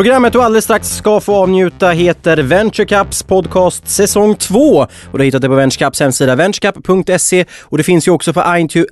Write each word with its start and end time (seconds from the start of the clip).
Programmet 0.00 0.32
du 0.32 0.42
alldeles 0.42 0.64
strax 0.64 0.88
ska 0.88 1.20
få 1.20 1.34
avnjuta 1.34 1.90
heter 1.90 2.36
Venture 2.36 2.86
Cups 2.86 3.22
podcast 3.22 3.88
säsong 3.88 4.34
2 4.34 4.56
och 4.56 4.88
du 5.12 5.18
har 5.18 5.24
hittat 5.24 5.42
det 5.42 5.48
på 5.48 5.54
Venture 5.54 5.84
Cups 5.84 6.00
hemsida 6.00 6.34
venturecup.se 6.34 7.44
och 7.62 7.78
det 7.78 7.84
finns 7.84 8.08
ju 8.08 8.12
också 8.12 8.32
på 8.32 8.44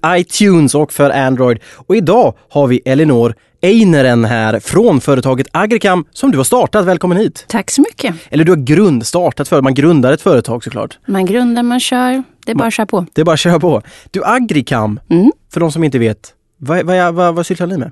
iTunes 0.07 0.75
och 0.75 0.93
för 0.93 1.11
Android. 1.11 1.59
Och 1.77 1.97
idag 1.97 2.35
har 2.51 2.67
vi 2.67 2.81
Elinor 2.85 3.35
Eineren 3.63 4.25
här 4.25 4.61
från 4.61 5.01
företaget 5.01 5.47
Agricam 5.53 6.05
som 6.13 6.31
du 6.31 6.37
har 6.37 6.45
startat. 6.45 6.87
Välkommen 6.87 7.19
hit! 7.19 7.45
Tack 7.49 7.71
så 7.71 7.81
mycket! 7.81 8.15
Eller 8.31 8.45
du 8.45 8.53
har 8.53 8.57
grundstartat 8.57 9.49
för 9.49 9.63
man 9.63 9.75
grundar 9.75 10.13
ett 10.13 10.23
företag 10.23 10.65
såklart. 10.65 10.99
Man 11.07 11.27
grundar, 11.27 11.63
man 11.63 11.81
kör. 11.81 12.23
Det 12.47 12.53
är 12.53 12.57
bara 12.57 12.69
att 12.69 12.75
köra 12.75 12.87
på. 12.87 13.07
Det 13.13 13.21
är 13.21 13.25
bara 13.25 13.35
att 13.35 13.41
köra 13.41 13.61
på. 13.61 13.83
Du 14.11 14.25
Agricam, 14.25 15.01
mm. 15.11 15.33
för 15.53 15.61
de 15.61 15.73
som 15.73 15.85
inte 15.85 15.99
vet, 15.99 16.35
vad, 16.59 16.87
vad, 16.87 17.15
vad, 17.15 17.35
vad 17.35 17.47
sysslar 17.47 17.67
ni 17.67 17.77
med? 17.77 17.91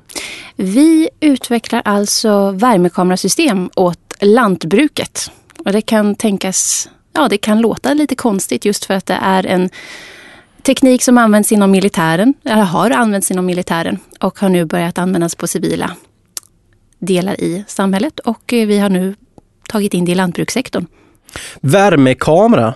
Vi 0.57 1.09
utvecklar 1.21 1.83
alltså 1.85 2.51
värmekamerasystem 2.51 3.71
åt 3.75 4.15
lantbruket. 4.21 5.31
Och 5.59 5.73
det 5.73 5.81
kan 5.81 6.15
tänkas, 6.15 6.89
ja 7.13 7.29
det 7.29 7.39
kan 7.39 7.61
låta 7.61 7.95
lite 7.95 8.15
konstigt 8.15 8.65
just 8.65 8.85
för 8.85 8.95
att 8.95 9.07
det 9.07 9.19
är 9.23 9.47
en 9.47 9.71
teknik 10.63 11.03
som 11.03 11.19
används 11.19 11.53
inom 11.53 11.71
militären, 11.71 12.35
eller 12.45 12.63
har 12.63 12.91
använts 12.91 13.31
inom 13.31 13.47
militären 13.47 13.99
och 14.21 14.39
har 14.39 14.49
nu 14.49 14.65
börjat 14.65 14.99
användas 14.99 15.35
på 15.35 15.47
civila 15.47 15.91
delar 16.99 17.41
i 17.41 17.65
samhället. 17.69 18.19
Och 18.19 18.53
eh, 18.53 18.67
vi 18.67 18.79
har 18.79 18.89
nu 18.89 19.15
tagit 19.69 19.95
in 19.95 20.05
det 20.05 20.13
i 20.13 20.15
lantbrukssektorn. 20.15 20.87
Värmekamera? 21.61 22.75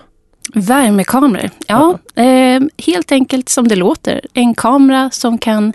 Värmekameror, 0.53 1.49
ja. 1.67 1.99
Eh, 2.15 2.61
helt 2.77 3.11
enkelt 3.11 3.49
som 3.49 3.67
det 3.67 3.75
låter. 3.75 4.21
En 4.33 4.53
kamera 4.53 5.09
som 5.09 5.37
kan 5.37 5.73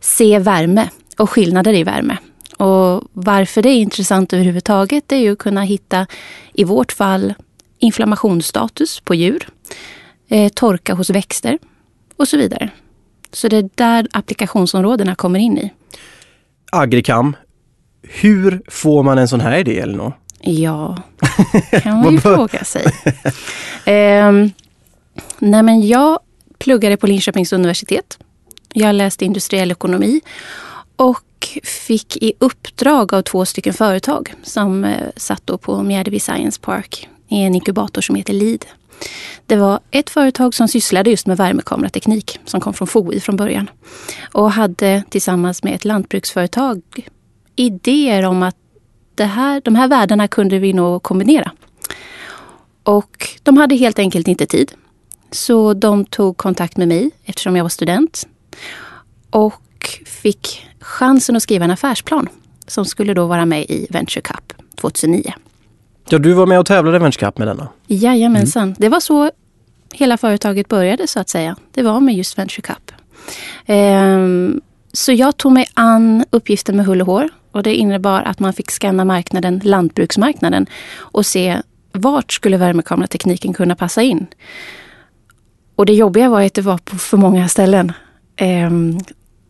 se 0.00 0.38
värme 0.38 0.88
och 1.18 1.30
skillnader 1.30 1.74
i 1.74 1.84
värme. 1.84 2.16
Och 2.56 3.02
varför 3.12 3.62
det 3.62 3.68
är 3.68 3.76
intressant 3.76 4.32
överhuvudtaget 4.32 5.04
det 5.06 5.16
är 5.16 5.20
ju 5.20 5.32
att 5.32 5.38
kunna 5.38 5.62
hitta, 5.62 6.06
i 6.52 6.64
vårt 6.64 6.92
fall, 6.92 7.34
inflammationsstatus 7.78 9.00
på 9.00 9.14
djur, 9.14 9.48
eh, 10.28 10.48
torka 10.48 10.94
hos 10.94 11.10
växter 11.10 11.58
och 12.16 12.28
så 12.28 12.36
vidare. 12.36 12.70
Så 13.32 13.48
det 13.48 13.56
är 13.56 13.70
där 13.74 14.08
applikationsområdena 14.12 15.14
kommer 15.14 15.38
in 15.38 15.58
i. 15.58 15.72
Agricam, 16.72 17.36
hur 18.02 18.62
får 18.68 19.02
man 19.02 19.18
en 19.18 19.28
sån 19.28 19.40
här 19.40 19.58
idé 19.58 19.78
Elinor? 19.78 20.12
Ja, 20.40 20.96
kan 21.82 22.00
man 22.00 22.12
ju 22.12 22.20
fråga 22.20 22.64
sig. 22.64 22.84
Eh, 23.84 24.32
nej 25.38 25.62
men 25.62 25.88
jag 25.88 26.18
pluggade 26.58 26.96
på 26.96 27.06
Linköpings 27.06 27.52
universitet. 27.52 28.18
Jag 28.72 28.94
läste 28.94 29.24
industriell 29.24 29.70
ekonomi 29.70 30.20
och 30.96 31.58
fick 31.62 32.16
i 32.16 32.32
uppdrag 32.38 33.14
av 33.14 33.22
två 33.22 33.44
stycken 33.44 33.74
företag 33.74 34.34
som 34.42 34.84
eh, 34.84 35.08
satt 35.16 35.46
då 35.46 35.58
på 35.58 35.82
Mjärdevi 35.82 36.20
Science 36.20 36.60
Park 36.60 37.08
i 37.28 37.42
en 37.42 37.54
inkubator 37.54 38.02
som 38.02 38.14
heter 38.14 38.32
LID. 38.32 38.64
Det 39.46 39.56
var 39.56 39.80
ett 39.90 40.10
företag 40.10 40.54
som 40.54 40.68
sysslade 40.68 41.10
just 41.10 41.26
med 41.26 41.36
värmekamerateknik 41.36 42.40
som 42.44 42.60
kom 42.60 42.74
från 42.74 42.88
FOI 42.88 43.20
från 43.20 43.36
början. 43.36 43.70
Och 44.32 44.52
hade 44.52 45.02
tillsammans 45.08 45.62
med 45.62 45.74
ett 45.74 45.84
lantbruksföretag 45.84 46.82
idéer 47.56 48.22
om 48.22 48.42
att 48.42 48.56
det 49.14 49.24
här, 49.24 49.60
de 49.64 49.74
här 49.74 49.88
värdena 49.88 50.28
kunde 50.28 50.58
vi 50.58 50.72
nog 50.72 51.02
kombinera. 51.02 51.52
Och 52.82 53.28
de 53.42 53.56
hade 53.56 53.74
helt 53.74 53.98
enkelt 53.98 54.28
inte 54.28 54.46
tid. 54.46 54.72
Så 55.30 55.74
de 55.74 56.04
tog 56.04 56.36
kontakt 56.36 56.76
med 56.76 56.88
mig 56.88 57.10
eftersom 57.24 57.56
jag 57.56 57.64
var 57.64 57.68
student. 57.68 58.26
Och 59.30 60.00
fick 60.06 60.66
chansen 60.80 61.36
att 61.36 61.42
skriva 61.42 61.64
en 61.64 61.70
affärsplan 61.70 62.28
som 62.66 62.84
skulle 62.84 63.14
då 63.14 63.26
vara 63.26 63.46
med 63.46 63.62
i 63.62 63.86
Venture 63.90 64.20
Cup 64.20 64.52
2009. 64.74 65.32
Ja, 66.08 66.18
du 66.18 66.32
var 66.32 66.46
med 66.46 66.58
och 66.58 66.66
tävlade 66.66 66.96
i 66.96 67.00
Venture 67.00 67.26
Cup 67.26 67.38
med 67.38 67.48
denna? 67.48 67.68
Jajamensan. 67.86 68.62
Mm. 68.62 68.76
Det 68.78 68.88
var 68.88 69.00
så 69.00 69.30
hela 69.92 70.16
företaget 70.16 70.68
började 70.68 71.06
så 71.06 71.20
att 71.20 71.28
säga. 71.28 71.56
Det 71.72 71.82
var 71.82 72.00
med 72.00 72.14
just 72.14 72.38
Venture 72.38 72.62
Cup. 72.62 72.92
Ehm, 73.66 74.60
så 74.92 75.12
jag 75.12 75.36
tog 75.36 75.52
mig 75.52 75.66
an 75.74 76.24
uppgiften 76.30 76.76
med 76.76 76.86
hull 76.86 77.00
och 77.00 77.06
hår. 77.06 77.28
Och 77.52 77.62
det 77.62 77.74
innebar 77.74 78.22
att 78.22 78.40
man 78.40 78.52
fick 78.52 78.70
scanna 78.70 79.04
marknaden, 79.04 79.60
lantbruksmarknaden 79.64 80.66
och 80.96 81.26
se 81.26 81.62
vart 81.92 82.32
skulle 82.32 82.56
värmekameratekniken 82.56 83.52
kunna 83.52 83.74
passa 83.74 84.02
in. 84.02 84.26
Och 85.76 85.86
det 85.86 85.92
jobbiga 85.94 86.28
var 86.28 86.42
att 86.42 86.54
det 86.54 86.62
var 86.62 86.78
på 86.78 86.96
för 86.96 87.16
många 87.16 87.48
ställen. 87.48 87.92
Ehm, 88.36 88.98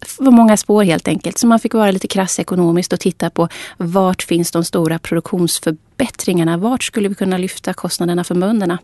för 0.06 0.30
många 0.30 0.56
spår 0.56 0.82
helt 0.82 1.08
enkelt. 1.08 1.38
Så 1.38 1.46
man 1.46 1.58
fick 1.60 1.74
vara 1.74 1.90
lite 1.90 2.08
krass 2.08 2.38
ekonomiskt 2.38 2.92
och 2.92 3.00
titta 3.00 3.30
på 3.30 3.48
vart 3.76 4.22
finns 4.22 4.50
de 4.50 4.64
stora 4.64 4.98
produktionsförbättringarna? 4.98 6.56
Vart 6.56 6.82
skulle 6.82 7.08
vi 7.08 7.14
kunna 7.14 7.38
lyfta 7.38 7.74
kostnaderna 7.74 8.24
för 8.24 8.34
bönderna? 8.34 8.78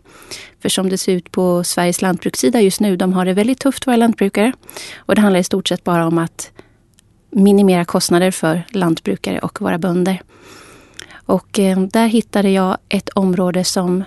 För 0.61 0.69
som 0.69 0.89
det 0.89 0.97
ser 0.97 1.11
ut 1.11 1.31
på 1.31 1.63
Sveriges 1.63 2.01
lantbrukssida 2.01 2.61
just 2.61 2.79
nu, 2.79 2.95
de 2.95 3.13
har 3.13 3.25
det 3.25 3.33
väldigt 3.33 3.59
tufft 3.59 3.87
våra 3.87 3.95
lantbrukare. 3.95 4.53
Och 4.97 5.15
det 5.15 5.21
handlar 5.21 5.39
i 5.39 5.43
stort 5.43 5.67
sett 5.67 5.83
bara 5.83 6.07
om 6.07 6.17
att 6.17 6.51
minimera 7.29 7.85
kostnader 7.85 8.31
för 8.31 8.63
lantbrukare 8.69 9.39
och 9.39 9.61
våra 9.61 9.77
bönder. 9.77 10.21
Och 11.13 11.59
eh, 11.59 11.79
där 11.79 12.07
hittade 12.07 12.49
jag 12.49 12.77
ett 12.89 13.09
område 13.09 13.63
som 13.63 14.03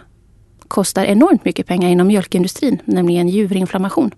kostar 0.68 1.04
enormt 1.04 1.44
mycket 1.44 1.66
pengar 1.66 1.88
inom 1.88 2.06
mjölkindustrin, 2.06 2.78
nämligen 2.84 3.28
djurinflammation. 3.28 4.10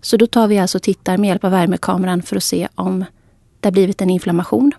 Så 0.00 0.16
då 0.16 0.26
tar 0.26 0.48
vi 0.48 0.58
alltså 0.58 0.78
och 0.78 0.82
tittar 0.82 1.16
med 1.16 1.28
hjälp 1.28 1.44
av 1.44 1.50
värmekameran 1.50 2.22
för 2.22 2.36
att 2.36 2.44
se 2.44 2.68
om 2.74 3.04
det 3.60 3.66
har 3.66 3.72
blivit 3.72 4.02
en 4.02 4.10
inflammation 4.10 4.72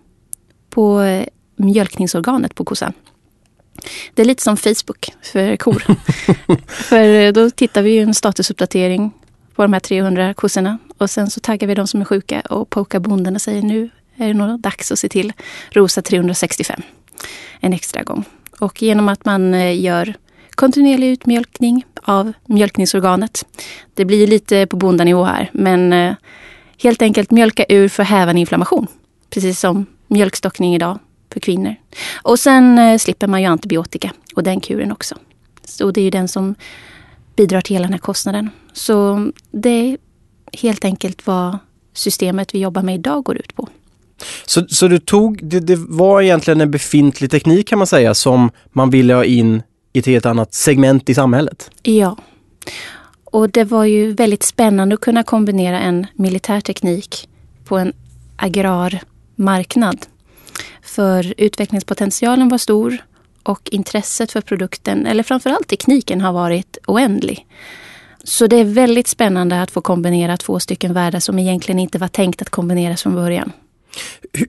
på 0.69 1.01
eh, 1.01 1.25
mjölkningsorganet 1.55 2.55
på 2.55 2.65
kossan. 2.65 2.93
Det 4.13 4.21
är 4.21 4.25
lite 4.25 4.43
som 4.43 4.57
Facebook 4.57 5.13
för 5.21 5.57
kor. 5.57 5.83
för 6.67 7.09
eh, 7.09 7.31
då 7.31 7.49
tittar 7.49 7.81
vi 7.81 7.99
en 7.99 8.13
statusuppdatering 8.13 9.11
på 9.55 9.61
de 9.61 9.73
här 9.73 9.79
300 9.79 10.33
kossorna 10.33 10.77
och 10.97 11.09
sen 11.09 11.29
så 11.29 11.39
taggar 11.39 11.67
vi 11.67 11.75
de 11.75 11.87
som 11.87 12.01
är 12.01 12.05
sjuka 12.05 12.41
och 12.41 12.69
pokar 12.69 12.99
bonden 12.99 13.35
och 13.35 13.41
säger 13.41 13.61
nu 13.61 13.89
är 14.15 14.27
det 14.27 14.33
nog 14.33 14.59
dags 14.59 14.91
att 14.91 14.99
se 14.99 15.09
till 15.09 15.33
Rosa 15.71 16.01
365 16.01 16.81
en 17.59 17.73
extra 17.73 18.03
gång. 18.03 18.23
Och 18.59 18.81
genom 18.81 19.09
att 19.09 19.25
man 19.25 19.53
eh, 19.53 19.81
gör 19.81 20.13
kontinuerlig 20.55 21.09
utmjölkning 21.09 21.85
av 22.03 22.33
mjölkningsorganet. 22.45 23.45
Det 23.93 24.05
blir 24.05 24.27
lite 24.27 24.67
på 24.67 24.77
bondanivå 24.77 25.23
här, 25.23 25.49
men 25.53 25.93
eh, 25.93 26.13
helt 26.83 27.01
enkelt 27.01 27.31
mjölka 27.31 27.65
ur 27.69 27.87
för 27.87 28.03
att 28.03 28.09
häva 28.09 28.31
en 28.31 28.37
inflammation. 28.37 28.87
Precis 29.29 29.59
som 29.59 29.85
mjölkstockning 30.07 30.75
idag 30.75 30.99
för 31.33 31.39
kvinnor. 31.39 31.75
Och 32.13 32.39
sen 32.39 32.79
eh, 32.79 32.97
slipper 32.97 33.27
man 33.27 33.41
ju 33.41 33.47
antibiotika 33.47 34.11
och 34.35 34.43
den 34.43 34.59
kuren 34.59 34.91
också. 34.91 35.15
Så 35.63 35.91
det 35.91 36.01
är 36.01 36.05
ju 36.05 36.09
den 36.09 36.27
som 36.27 36.55
bidrar 37.35 37.61
till 37.61 37.75
hela 37.75 37.83
den 37.83 37.93
här 37.93 37.99
kostnaden. 37.99 38.49
Så 38.75 39.31
det 39.51 39.69
är 39.69 39.97
helt 40.53 40.85
enkelt 40.85 41.27
vad 41.27 41.57
systemet 41.93 42.55
vi 42.55 42.59
jobbar 42.59 42.81
med 42.81 42.95
idag 42.95 43.23
går 43.23 43.37
ut 43.37 43.55
på. 43.55 43.69
Så, 44.45 44.65
så 44.67 44.87
du 44.87 44.99
tog, 44.99 45.39
det, 45.43 45.59
det 45.59 45.75
var 45.75 46.21
egentligen 46.21 46.61
en 46.61 46.71
befintlig 46.71 47.31
teknik 47.31 47.67
kan 47.67 47.77
man 47.77 47.87
säga 47.87 48.13
som 48.13 48.51
man 48.71 48.89
ville 48.89 49.13
ha 49.13 49.23
in 49.25 49.63
i 49.93 49.99
ett 49.99 50.05
helt 50.05 50.25
annat 50.25 50.53
segment 50.53 51.09
i 51.09 51.15
samhället. 51.15 51.71
Ja. 51.83 52.17
Och 53.23 53.49
det 53.49 53.63
var 53.63 53.85
ju 53.85 54.13
väldigt 54.13 54.43
spännande 54.43 54.95
att 54.95 55.01
kunna 55.01 55.23
kombinera 55.23 55.79
en 55.79 56.07
militär 56.13 56.61
teknik 56.61 57.29
på 57.65 57.77
en 57.77 57.93
agrar 58.35 59.01
marknad. 59.35 60.05
För 60.81 61.33
utvecklingspotentialen 61.37 62.49
var 62.49 62.57
stor 62.57 62.97
och 63.43 63.69
intresset 63.71 64.31
för 64.31 64.41
produkten, 64.41 65.05
eller 65.05 65.23
framförallt 65.23 65.67
tekniken, 65.67 66.21
har 66.21 66.33
varit 66.33 66.77
oändlig. 66.87 67.47
Så 68.27 68.47
det 68.47 68.55
är 68.55 68.65
väldigt 68.65 69.07
spännande 69.07 69.61
att 69.61 69.71
få 69.71 69.81
kombinera 69.81 70.37
två 70.37 70.59
stycken 70.59 70.93
världar 70.93 71.19
som 71.19 71.39
egentligen 71.39 71.79
inte 71.79 71.97
var 71.97 72.07
tänkt 72.07 72.41
att 72.41 72.49
kombineras 72.49 73.03
från 73.03 73.15
början. 73.15 73.51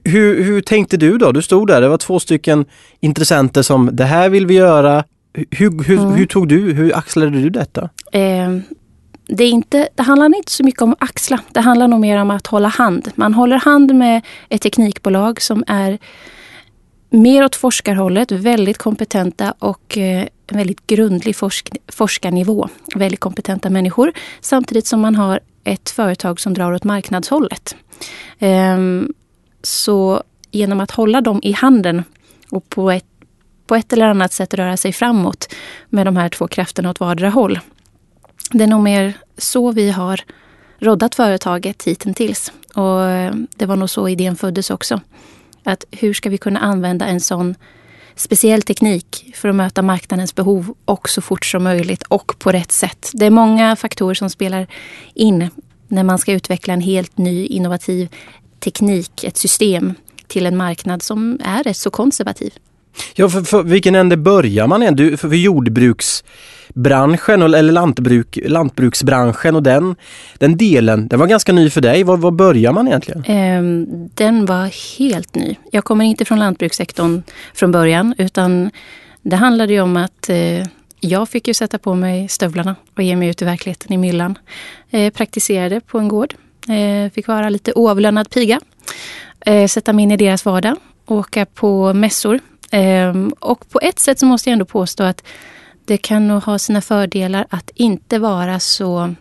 Hur, 0.03 0.43
hur, 0.43 0.61
tänkte 0.61 0.97
du 0.97 1.17
då? 1.17 1.31
Du 1.31 1.41
stod 1.41 1.67
där, 1.67 1.81
det 1.81 1.89
var 1.89 1.97
två 1.97 2.19
stycken 2.19 2.65
intressenter 2.99 3.61
som 3.61 3.89
det 3.93 4.03
här 4.03 4.29
vill 4.29 4.45
vi 4.47 4.53
göra, 4.53 5.03
hur, 5.51 5.83
hur, 5.83 5.99
mm. 5.99 6.13
hur 6.13 6.25
tog 6.25 6.47
du, 6.47 6.73
hur 6.73 6.97
axlade 6.97 7.31
du 7.31 7.49
detta? 7.49 7.89
Eh, 8.11 8.57
det, 9.27 9.43
är 9.43 9.49
inte, 9.49 9.89
det 9.95 10.03
handlar 10.03 10.37
inte 10.37 10.51
så 10.51 10.63
mycket 10.63 10.81
om 10.81 10.91
att 10.91 11.03
axla. 11.03 11.39
Det 11.51 11.59
handlar 11.59 11.87
nog 11.87 11.99
mer 11.99 12.21
om 12.21 12.31
att 12.31 12.47
hålla 12.47 12.67
hand. 12.67 13.11
Man 13.15 13.33
håller 13.33 13.57
hand 13.57 13.95
med 13.95 14.21
ett 14.49 14.61
teknikbolag 14.61 15.41
som 15.41 15.63
är 15.67 15.97
mer 17.09 17.43
åt 17.45 17.55
forskarhållet, 17.55 18.31
väldigt 18.31 18.77
kompetenta 18.77 19.53
och 19.59 19.97
eh, 19.97 20.27
väldigt 20.51 20.87
grundlig 20.87 21.35
forsk, 21.35 21.69
forskarnivå. 21.87 22.69
Väldigt 22.95 23.19
kompetenta 23.19 23.69
människor. 23.69 24.11
Samtidigt 24.41 24.87
som 24.87 25.01
man 25.01 25.15
har 25.15 25.39
ett 25.63 25.89
företag 25.89 26.39
som 26.39 26.53
drar 26.53 26.71
åt 26.71 26.83
marknadshållet. 26.83 27.75
Ehm, 28.39 29.13
så 29.61 30.23
genom 30.51 30.79
att 30.79 30.91
hålla 30.91 31.21
dem 31.21 31.39
i 31.43 31.51
handen 31.51 32.03
och 32.49 32.69
på 32.69 32.91
ett 32.91 33.05
på 33.67 33.75
ett 33.75 33.93
eller 33.93 34.05
annat 34.05 34.33
sätt 34.33 34.53
röra 34.53 34.77
sig 34.77 34.93
framåt 34.93 35.53
med 35.89 36.07
de 36.07 36.17
här 36.17 36.29
två 36.29 36.47
krafterna 36.47 36.89
åt 36.89 36.99
vardera 36.99 37.29
håll. 37.29 37.59
Det 38.51 38.63
är 38.63 38.67
nog 38.67 38.83
mer 38.83 39.13
så 39.37 39.71
vi 39.71 39.89
har 39.89 40.21
roddat 40.79 41.15
företaget 41.15 41.83
hittills. 41.83 42.51
Och 42.75 43.03
eh, 43.03 43.33
det 43.55 43.65
var 43.65 43.75
nog 43.75 43.89
så 43.89 44.07
idén 44.07 44.35
föddes 44.35 44.69
också. 44.69 45.01
Att 45.67 45.85
hur 45.91 46.13
ska 46.13 46.29
vi 46.29 46.37
kunna 46.37 46.59
använda 46.59 47.05
en 47.05 47.19
sån 47.19 47.55
speciell 48.15 48.61
teknik 48.61 49.31
för 49.35 49.49
att 49.49 49.55
möta 49.55 49.81
marknadens 49.81 50.35
behov 50.35 50.75
och 50.85 51.09
så 51.09 51.21
fort 51.21 51.45
som 51.45 51.63
möjligt 51.63 52.03
och 52.03 52.39
på 52.39 52.51
rätt 52.51 52.71
sätt. 52.71 53.11
Det 53.13 53.25
är 53.25 53.29
många 53.29 53.75
faktorer 53.75 54.13
som 54.13 54.29
spelar 54.29 54.67
in 55.13 55.49
när 55.87 56.03
man 56.03 56.17
ska 56.17 56.31
utveckla 56.31 56.73
en 56.73 56.81
helt 56.81 57.17
ny 57.17 57.45
innovativ 57.45 58.09
teknik, 58.59 59.23
ett 59.23 59.37
system 59.37 59.93
till 60.27 60.45
en 60.45 60.57
marknad 60.57 61.03
som 61.03 61.39
är 61.43 61.63
rätt 61.63 61.77
så 61.77 61.89
konservativ. 61.89 62.53
Ja, 63.15 63.29
för, 63.29 63.41
för 63.41 63.63
vilken 63.63 63.95
ände 63.95 64.17
börjar 64.17 64.67
man 64.67 64.83
än? 64.83 64.97
för, 64.97 65.17
för 65.17 65.35
jordbruksbranschen 65.35 67.41
eller 67.41 67.71
lantbruk, 67.71 68.39
lantbruksbranschen 68.45 69.55
och 69.55 69.63
den, 69.63 69.95
den 70.37 70.57
delen, 70.57 71.07
den 71.07 71.19
var 71.19 71.27
ganska 71.27 71.53
ny 71.53 71.69
för 71.69 71.81
dig. 71.81 72.03
Var, 72.03 72.17
var 72.17 72.31
börjar 72.31 72.71
man 72.71 72.87
egentligen? 72.87 73.23
Um, 73.59 74.09
den 74.13 74.45
var 74.45 74.97
helt 74.99 75.35
ny. 75.35 75.55
Jag 75.71 75.83
kommer 75.83 76.05
inte 76.05 76.25
från 76.25 76.39
lantbrukssektorn 76.39 77.23
från 77.53 77.71
början 77.71 78.15
utan 78.17 78.71
det 79.21 79.35
handlade 79.35 79.73
ju 79.73 79.81
om 79.81 79.97
att 79.97 80.29
uh, 80.29 80.63
jag 80.99 81.29
fick 81.29 81.47
ju 81.47 81.53
sätta 81.53 81.77
på 81.77 81.95
mig 81.95 82.27
stövlarna 82.27 82.75
och 82.95 83.03
ge 83.03 83.15
mig 83.15 83.29
ut 83.29 83.41
i 83.41 83.45
verkligheten 83.45 83.93
i 83.93 83.97
myllan. 83.97 84.37
Eh, 84.89 85.13
praktiserade 85.13 85.79
på 85.79 85.99
en 85.99 86.07
gård. 86.07 86.33
Eh, 86.69 87.11
fick 87.11 87.27
vara 87.27 87.49
lite 87.49 87.73
oavlönad 87.73 88.29
piga. 88.29 88.59
Eh, 89.45 89.67
sätta 89.67 89.93
mig 89.93 90.03
in 90.03 90.11
i 90.11 90.17
deras 90.17 90.45
vardag. 90.45 90.75
Åka 91.05 91.45
på 91.45 91.93
mässor. 91.93 92.39
Ehm, 92.71 93.33
och 93.39 93.69
på 93.69 93.79
ett 93.81 93.99
sätt 93.99 94.19
så 94.19 94.25
måste 94.25 94.49
jag 94.49 94.53
ändå 94.53 94.65
påstå 94.65 95.03
att 95.03 95.23
det 95.85 95.97
kan 95.97 96.27
nog 96.27 96.43
ha 96.43 96.59
sina 96.59 96.81
fördelar 96.81 97.45
att 97.49 97.69
inte 97.75 98.19
vara 98.19 98.59
så 98.59 99.13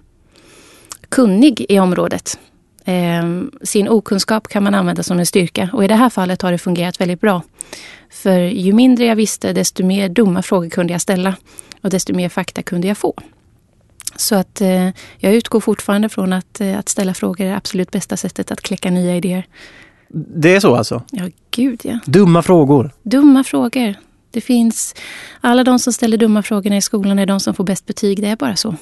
kunnig 1.08 1.66
i 1.69 1.78
området. 1.78 2.38
Ehm, 2.84 3.50
sin 3.62 3.88
okunskap 3.88 4.48
kan 4.48 4.62
man 4.62 4.75
använda 4.75 5.02
som 5.02 5.19
en 5.19 5.26
styrka 5.26 5.70
och 5.72 5.84
i 5.84 5.88
det 5.88 5.94
här 5.94 6.10
fallet 6.10 6.43
har 6.43 6.52
det 6.52 6.58
fungerat 6.58 7.00
väldigt 7.00 7.20
bra. 7.20 7.43
För 8.10 8.38
ju 8.38 8.72
mindre 8.72 9.04
jag 9.04 9.16
visste 9.16 9.52
desto 9.52 9.84
mer 9.84 10.08
dumma 10.08 10.43
frågor 10.43 10.70
kunde 10.70 10.93
jag 10.93 11.00
ställa 11.00 11.37
och 11.81 11.90
desto 11.90 12.14
mer 12.14 12.28
fakta 12.28 12.62
kunde 12.62 12.88
jag 12.88 12.98
få. 12.98 13.14
Så 14.16 14.34
att 14.34 14.60
eh, 14.60 14.88
jag 15.19 15.34
utgår 15.34 15.60
fortfarande 15.60 16.08
från 16.08 16.32
att, 16.32 16.60
eh, 16.60 16.78
att 16.78 16.88
ställa 16.88 17.14
frågor 17.14 17.46
är 17.46 17.50
det 17.50 17.56
absolut 17.56 17.90
bästa 17.90 18.16
sättet 18.16 18.50
att 18.50 18.60
kläcka 18.60 18.90
nya 18.90 19.16
idéer. 19.16 19.46
Det 20.08 20.54
är 20.54 20.60
så 20.60 20.75
alltså? 20.75 21.02
Ja, 21.10 21.28
gud 21.56 21.81
ja. 21.85 21.99
Dumma 22.05 22.43
frågor? 22.43 22.91
Dumma 23.03 23.44
frågor. 23.44 23.94
Det 24.31 24.41
finns, 24.41 24.94
alla 25.41 25.64
de 25.64 25.79
som 25.79 25.93
ställer 25.93 26.17
dumma 26.17 26.43
frågorna 26.43 26.76
i 26.76 26.82
skolan 26.82 27.19
är 27.19 27.26
de 27.26 27.41
som 27.41 27.55
får 27.55 27.64
bäst 27.64 27.87
betyg. 27.87 28.23
Det 28.23 28.29
är 28.29 28.37
bara 28.37 28.56
så. 28.56 28.75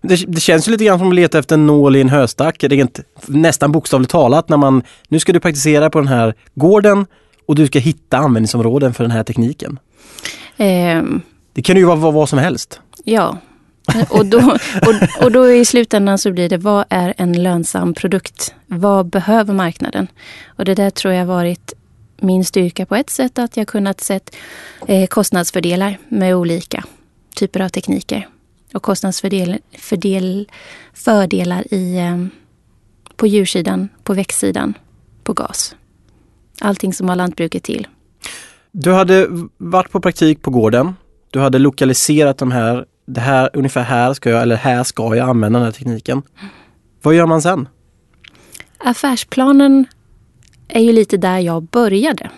Det, 0.00 0.24
det 0.28 0.40
känns 0.40 0.68
ju 0.68 0.72
lite 0.72 0.84
grann 0.84 0.98
som 0.98 1.08
att 1.08 1.14
leta 1.14 1.38
efter 1.38 1.54
en 1.54 1.66
nål 1.66 1.96
i 1.96 2.00
en 2.00 2.08
höstack. 2.08 2.64
Rent, 2.64 3.00
nästan 3.26 3.72
bokstavligt 3.72 4.12
talat 4.12 4.48
när 4.48 4.56
man, 4.56 4.82
nu 5.08 5.20
ska 5.20 5.32
du 5.32 5.40
praktisera 5.40 5.90
på 5.90 5.98
den 5.98 6.08
här 6.08 6.34
gården 6.54 7.06
och 7.46 7.54
du 7.54 7.66
ska 7.66 7.78
hitta 7.78 8.16
användningsområden 8.18 8.94
för 8.94 9.04
den 9.04 9.10
här 9.10 9.24
tekniken. 9.24 9.78
Um, 10.56 11.22
det 11.52 11.62
kan 11.62 11.76
ju 11.76 11.84
vara 11.84 11.96
vad, 11.96 12.14
vad 12.14 12.28
som 12.28 12.38
helst. 12.38 12.80
Ja, 13.04 13.38
och 14.08 14.26
då, 14.26 14.38
och, 14.86 15.24
och 15.24 15.32
då 15.32 15.50
i 15.50 15.64
slutändan 15.64 16.18
så 16.18 16.32
blir 16.32 16.48
det, 16.48 16.58
vad 16.58 16.84
är 16.88 17.14
en 17.16 17.42
lönsam 17.42 17.94
produkt? 17.94 18.54
Vad 18.66 19.06
behöver 19.06 19.54
marknaden? 19.54 20.06
Och 20.46 20.64
det 20.64 20.74
där 20.74 20.90
tror 20.90 21.14
jag 21.14 21.26
varit 21.26 21.72
min 22.20 22.44
styrka 22.44 22.86
på 22.86 22.96
ett 22.96 23.10
sätt, 23.10 23.38
att 23.38 23.56
jag 23.56 23.66
kunnat 23.66 24.00
sett 24.00 24.36
eh, 24.86 25.06
kostnadsfördelar 25.06 25.98
med 26.08 26.36
olika 26.36 26.84
typer 27.34 27.60
av 27.60 27.68
tekniker. 27.68 28.28
Och 28.74 28.82
kostnadsfördelar 28.82 29.58
fördel, 29.78 30.50
fördelar 30.94 31.74
i, 31.74 31.98
eh, 31.98 32.26
på 33.16 33.26
djursidan, 33.26 33.88
på 34.04 34.14
växtsidan, 34.14 34.74
på 35.22 35.32
gas. 35.32 35.76
Allting 36.60 36.92
som 36.92 37.08
har 37.08 37.16
lantbruket 37.16 37.62
till. 37.62 37.88
Du 38.72 38.92
hade 38.92 39.26
varit 39.56 39.90
på 39.90 40.00
praktik 40.00 40.42
på 40.42 40.50
gården. 40.50 40.94
Du 41.30 41.40
hade 41.40 41.58
lokaliserat 41.58 42.38
de 42.38 42.50
här 42.50 42.86
det 43.06 43.20
här, 43.20 43.50
ungefär 43.52 43.82
här 43.82 44.14
ska 44.14 44.30
jag, 44.30 44.42
eller 44.42 44.56
här 44.56 44.84
ska 44.84 45.16
jag 45.16 45.28
använda 45.28 45.58
den 45.58 45.66
här 45.66 45.72
tekniken. 45.72 46.22
Vad 47.02 47.14
gör 47.14 47.26
man 47.26 47.42
sen? 47.42 47.68
Affärsplanen 48.78 49.86
är 50.68 50.80
ju 50.80 50.92
lite 50.92 51.16
där 51.16 51.38
jag 51.38 51.62
började. 51.62 52.30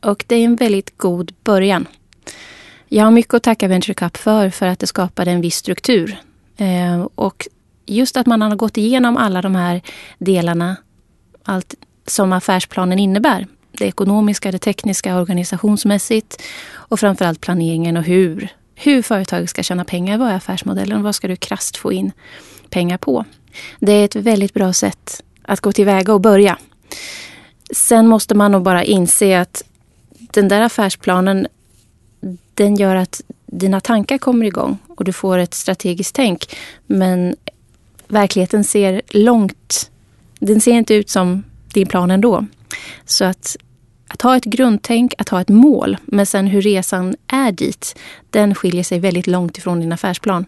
Och 0.00 0.24
det 0.26 0.36
är 0.36 0.44
en 0.44 0.56
väldigt 0.56 0.98
god 0.98 1.32
början. 1.44 1.88
Jag 2.88 3.04
har 3.04 3.10
mycket 3.10 3.34
att 3.34 3.42
tacka 3.42 3.68
Venture 3.68 3.94
Cup 3.94 4.16
för, 4.16 4.50
för 4.50 4.66
att 4.66 4.78
det 4.78 4.86
skapade 4.86 5.30
en 5.30 5.40
viss 5.40 5.56
struktur. 5.56 6.18
Eh, 6.56 7.06
och 7.14 7.48
just 7.86 8.16
att 8.16 8.26
man 8.26 8.42
har 8.42 8.56
gått 8.56 8.76
igenom 8.76 9.16
alla 9.16 9.42
de 9.42 9.54
här 9.54 9.82
delarna, 10.18 10.76
allt 11.44 11.74
som 12.06 12.32
affärsplanen 12.32 12.98
innebär. 12.98 13.46
Det 13.72 13.84
ekonomiska, 13.84 14.52
det 14.52 14.58
tekniska, 14.58 15.20
organisationsmässigt 15.20 16.42
och 16.68 17.00
framförallt 17.00 17.40
planeringen 17.40 17.96
och 17.96 18.02
hur 18.02 18.48
hur 18.76 19.02
företaget 19.02 19.50
ska 19.50 19.62
tjäna 19.62 19.84
pengar. 19.84 20.18
Vad 20.18 20.30
är 20.30 20.34
affärsmodellen? 20.34 21.02
Vad 21.02 21.14
ska 21.14 21.28
du 21.28 21.36
krast 21.36 21.76
få 21.76 21.92
in 21.92 22.12
pengar 22.70 22.98
på? 22.98 23.24
Det 23.80 23.92
är 23.92 24.04
ett 24.04 24.16
väldigt 24.16 24.54
bra 24.54 24.72
sätt 24.72 25.22
att 25.42 25.60
gå 25.60 25.72
tillväga 25.72 26.14
och 26.14 26.20
börja. 26.20 26.58
Sen 27.70 28.08
måste 28.08 28.34
man 28.34 28.52
nog 28.52 28.62
bara 28.62 28.84
inse 28.84 29.40
att 29.40 29.64
den 30.18 30.48
där 30.48 30.60
affärsplanen 30.60 31.46
den 32.54 32.76
gör 32.76 32.96
att 32.96 33.22
dina 33.46 33.80
tankar 33.80 34.18
kommer 34.18 34.46
igång 34.46 34.78
och 34.88 35.04
du 35.04 35.12
får 35.12 35.38
ett 35.38 35.54
strategiskt 35.54 36.14
tänk. 36.14 36.56
Men 36.86 37.36
verkligheten 38.08 38.64
ser 38.64 39.02
långt... 39.08 39.90
Den 40.38 40.60
ser 40.60 40.72
inte 40.72 40.94
ut 40.94 41.10
som 41.10 41.42
din 41.72 41.86
plan 41.86 42.10
ändå. 42.10 42.46
Så 43.04 43.24
att 43.24 43.56
att 44.08 44.22
ha 44.22 44.36
ett 44.36 44.44
grundtänk, 44.44 45.14
att 45.18 45.28
ha 45.28 45.40
ett 45.40 45.48
mål, 45.48 45.96
men 46.04 46.26
sen 46.26 46.46
hur 46.46 46.62
resan 46.62 47.16
är 47.26 47.52
dit, 47.52 47.98
den 48.30 48.54
skiljer 48.54 48.82
sig 48.82 48.98
väldigt 48.98 49.26
långt 49.26 49.58
ifrån 49.58 49.80
din 49.80 49.92
affärsplan. 49.92 50.46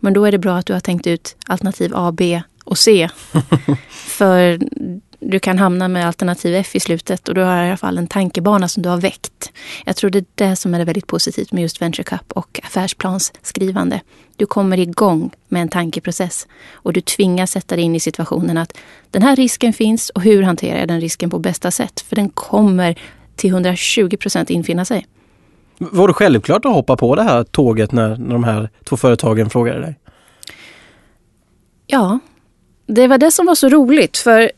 Men 0.00 0.12
då 0.12 0.24
är 0.24 0.32
det 0.32 0.38
bra 0.38 0.56
att 0.56 0.66
du 0.66 0.72
har 0.72 0.80
tänkt 0.80 1.06
ut 1.06 1.36
alternativ 1.46 1.92
A, 1.94 2.12
B 2.12 2.42
och 2.64 2.78
C. 2.78 3.08
För 3.90 4.60
du 5.24 5.38
kan 5.38 5.58
hamna 5.58 5.88
med 5.88 6.06
alternativ 6.06 6.54
F 6.54 6.74
i 6.74 6.80
slutet 6.80 7.28
och 7.28 7.34
du 7.34 7.40
har 7.40 7.64
i 7.64 7.68
alla 7.68 7.76
fall 7.76 7.98
en 7.98 8.06
tankebana 8.06 8.68
som 8.68 8.82
du 8.82 8.88
har 8.88 8.96
väckt. 8.96 9.52
Jag 9.84 9.96
tror 9.96 10.10
det 10.10 10.18
är 10.18 10.24
det 10.34 10.56
som 10.56 10.74
är 10.74 10.84
väldigt 10.84 11.06
positivt 11.06 11.52
med 11.52 11.62
just 11.62 11.82
Venture 11.82 12.04
Cup 12.04 12.32
och 12.32 12.60
affärsplans-skrivande. 12.62 14.00
Du 14.36 14.46
kommer 14.46 14.78
igång 14.78 15.30
med 15.48 15.62
en 15.62 15.68
tankeprocess 15.68 16.46
och 16.72 16.92
du 16.92 17.00
tvingas 17.00 17.50
sätta 17.50 17.76
dig 17.76 17.84
in 17.84 17.94
i 17.94 18.00
situationen 18.00 18.58
att 18.58 18.78
den 19.10 19.22
här 19.22 19.36
risken 19.36 19.72
finns 19.72 20.10
och 20.10 20.22
hur 20.22 20.42
hanterar 20.42 20.78
jag 20.78 20.88
den 20.88 21.00
risken 21.00 21.30
på 21.30 21.38
bästa 21.38 21.70
sätt? 21.70 22.00
För 22.00 22.16
den 22.16 22.28
kommer 22.28 22.98
till 23.36 23.50
120 23.50 24.16
procent 24.16 24.50
infinna 24.50 24.84
sig. 24.84 25.06
Var 25.78 26.08
det 26.08 26.14
självklart 26.14 26.64
att 26.64 26.72
hoppa 26.72 26.96
på 26.96 27.14
det 27.14 27.22
här 27.22 27.44
tåget 27.44 27.92
när, 27.92 28.16
när 28.16 28.32
de 28.32 28.44
här 28.44 28.70
två 28.84 28.96
företagen 28.96 29.50
frågade 29.50 29.80
dig? 29.80 29.98
Ja, 31.86 32.18
det 32.86 33.08
var 33.08 33.18
det 33.18 33.30
som 33.30 33.46
var 33.46 33.54
så 33.54 33.68
roligt. 33.68 34.16
För 34.16 34.50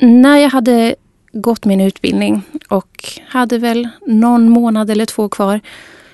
när 0.00 0.36
jag 0.36 0.50
hade 0.50 0.94
gått 1.32 1.64
min 1.64 1.80
utbildning 1.80 2.42
och 2.68 3.04
hade 3.28 3.58
väl 3.58 3.88
någon 4.06 4.48
månad 4.48 4.90
eller 4.90 5.06
två 5.06 5.28
kvar. 5.28 5.60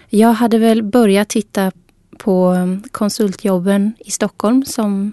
Jag 0.09 0.33
hade 0.33 0.59
väl 0.59 0.83
börjat 0.83 1.29
titta 1.29 1.73
på 2.19 2.57
konsultjobben 2.91 3.93
i 3.99 4.11
Stockholm 4.11 4.65
som 4.65 5.13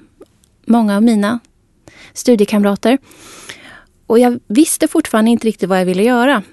många 0.65 0.95
av 0.95 1.03
mina 1.03 1.39
studiekamrater. 2.13 2.97
Och 4.07 4.19
jag 4.19 4.39
visste 4.47 4.87
fortfarande 4.87 5.31
inte 5.31 5.47
riktigt 5.47 5.69
vad 5.69 5.79
jag 5.79 5.85
ville 5.85 6.03
göra. 6.03 6.43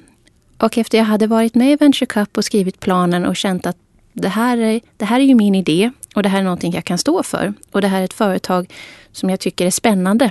Och 0.58 0.78
efter 0.78 0.98
jag 0.98 1.04
hade 1.04 1.26
varit 1.26 1.54
med 1.54 1.72
i 1.72 1.76
Venture 1.76 2.06
Cup 2.06 2.36
och 2.36 2.44
skrivit 2.44 2.80
planen 2.80 3.26
och 3.26 3.36
känt 3.36 3.66
att 3.66 3.76
det 4.12 4.28
här, 4.28 4.58
är, 4.58 4.80
det 4.96 5.04
här 5.04 5.20
är 5.20 5.24
ju 5.24 5.34
min 5.34 5.54
idé 5.54 5.90
och 6.14 6.22
det 6.22 6.28
här 6.28 6.38
är 6.38 6.44
någonting 6.44 6.72
jag 6.72 6.84
kan 6.84 6.98
stå 6.98 7.22
för. 7.22 7.54
Och 7.72 7.80
det 7.80 7.88
här 7.88 8.00
är 8.00 8.04
ett 8.04 8.12
företag 8.12 8.72
som 9.12 9.30
jag 9.30 9.40
tycker 9.40 9.66
är 9.66 9.70
spännande 9.70 10.30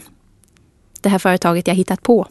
det 1.03 1.09
här 1.09 1.19
företaget 1.19 1.67
jag 1.67 1.75
hittat 1.75 2.03
på. 2.03 2.27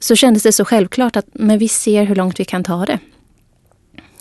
Så 0.00 0.16
kändes 0.16 0.42
det 0.42 0.52
så 0.52 0.64
självklart 0.64 1.16
att 1.16 1.26
men 1.32 1.58
vi 1.58 1.68
ser 1.68 2.04
hur 2.04 2.14
långt 2.14 2.40
vi 2.40 2.44
kan 2.44 2.64
ta 2.64 2.84
det. 2.84 2.98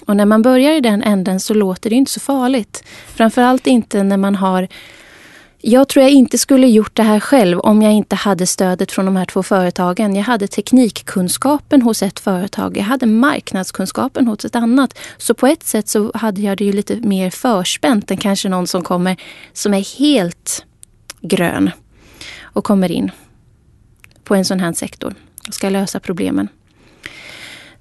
Och 0.05 0.17
när 0.17 0.25
man 0.25 0.41
börjar 0.41 0.71
i 0.71 0.81
den 0.81 1.03
änden 1.03 1.39
så 1.39 1.53
låter 1.53 1.89
det 1.89 1.95
inte 1.95 2.11
så 2.11 2.19
farligt. 2.19 2.83
Framförallt 3.07 3.67
inte 3.67 4.03
när 4.03 4.17
man 4.17 4.35
har 4.35 4.67
jag 5.63 5.87
tror 5.87 6.03
jag 6.03 6.11
inte 6.11 6.37
skulle 6.37 6.67
gjort 6.67 6.95
det 6.95 7.03
här 7.03 7.19
själv 7.19 7.59
om 7.59 7.81
jag 7.81 7.93
inte 7.93 8.15
hade 8.15 8.47
stödet 8.47 8.91
från 8.91 9.05
de 9.05 9.15
här 9.15 9.25
två 9.25 9.43
företagen. 9.43 10.15
Jag 10.15 10.23
hade 10.23 10.47
teknikkunskapen 10.47 11.81
hos 11.81 12.03
ett 12.03 12.19
företag. 12.19 12.77
Jag 12.77 12.83
hade 12.83 13.05
marknadskunskapen 13.05 14.27
hos 14.27 14.45
ett 14.45 14.55
annat. 14.55 14.97
Så 15.17 15.33
på 15.33 15.47
ett 15.47 15.63
sätt 15.63 15.87
så 15.87 16.11
hade 16.15 16.41
jag 16.41 16.57
det 16.57 16.63
ju 16.63 16.71
lite 16.71 16.95
mer 16.95 17.29
förspänt 17.29 18.11
än 18.11 18.17
kanske 18.17 18.49
någon 18.49 18.67
som 18.67 18.83
kommer 18.83 19.17
som 19.53 19.73
är 19.73 19.99
helt 19.99 20.65
grön 21.21 21.71
och 22.53 22.63
kommer 22.63 22.91
in 22.91 23.11
på 24.23 24.35
en 24.35 24.45
sån 24.45 24.59
här 24.59 24.73
sektor 24.73 25.15
och 25.47 25.53
ska 25.53 25.69
lösa 25.69 25.99
problemen. 25.99 26.47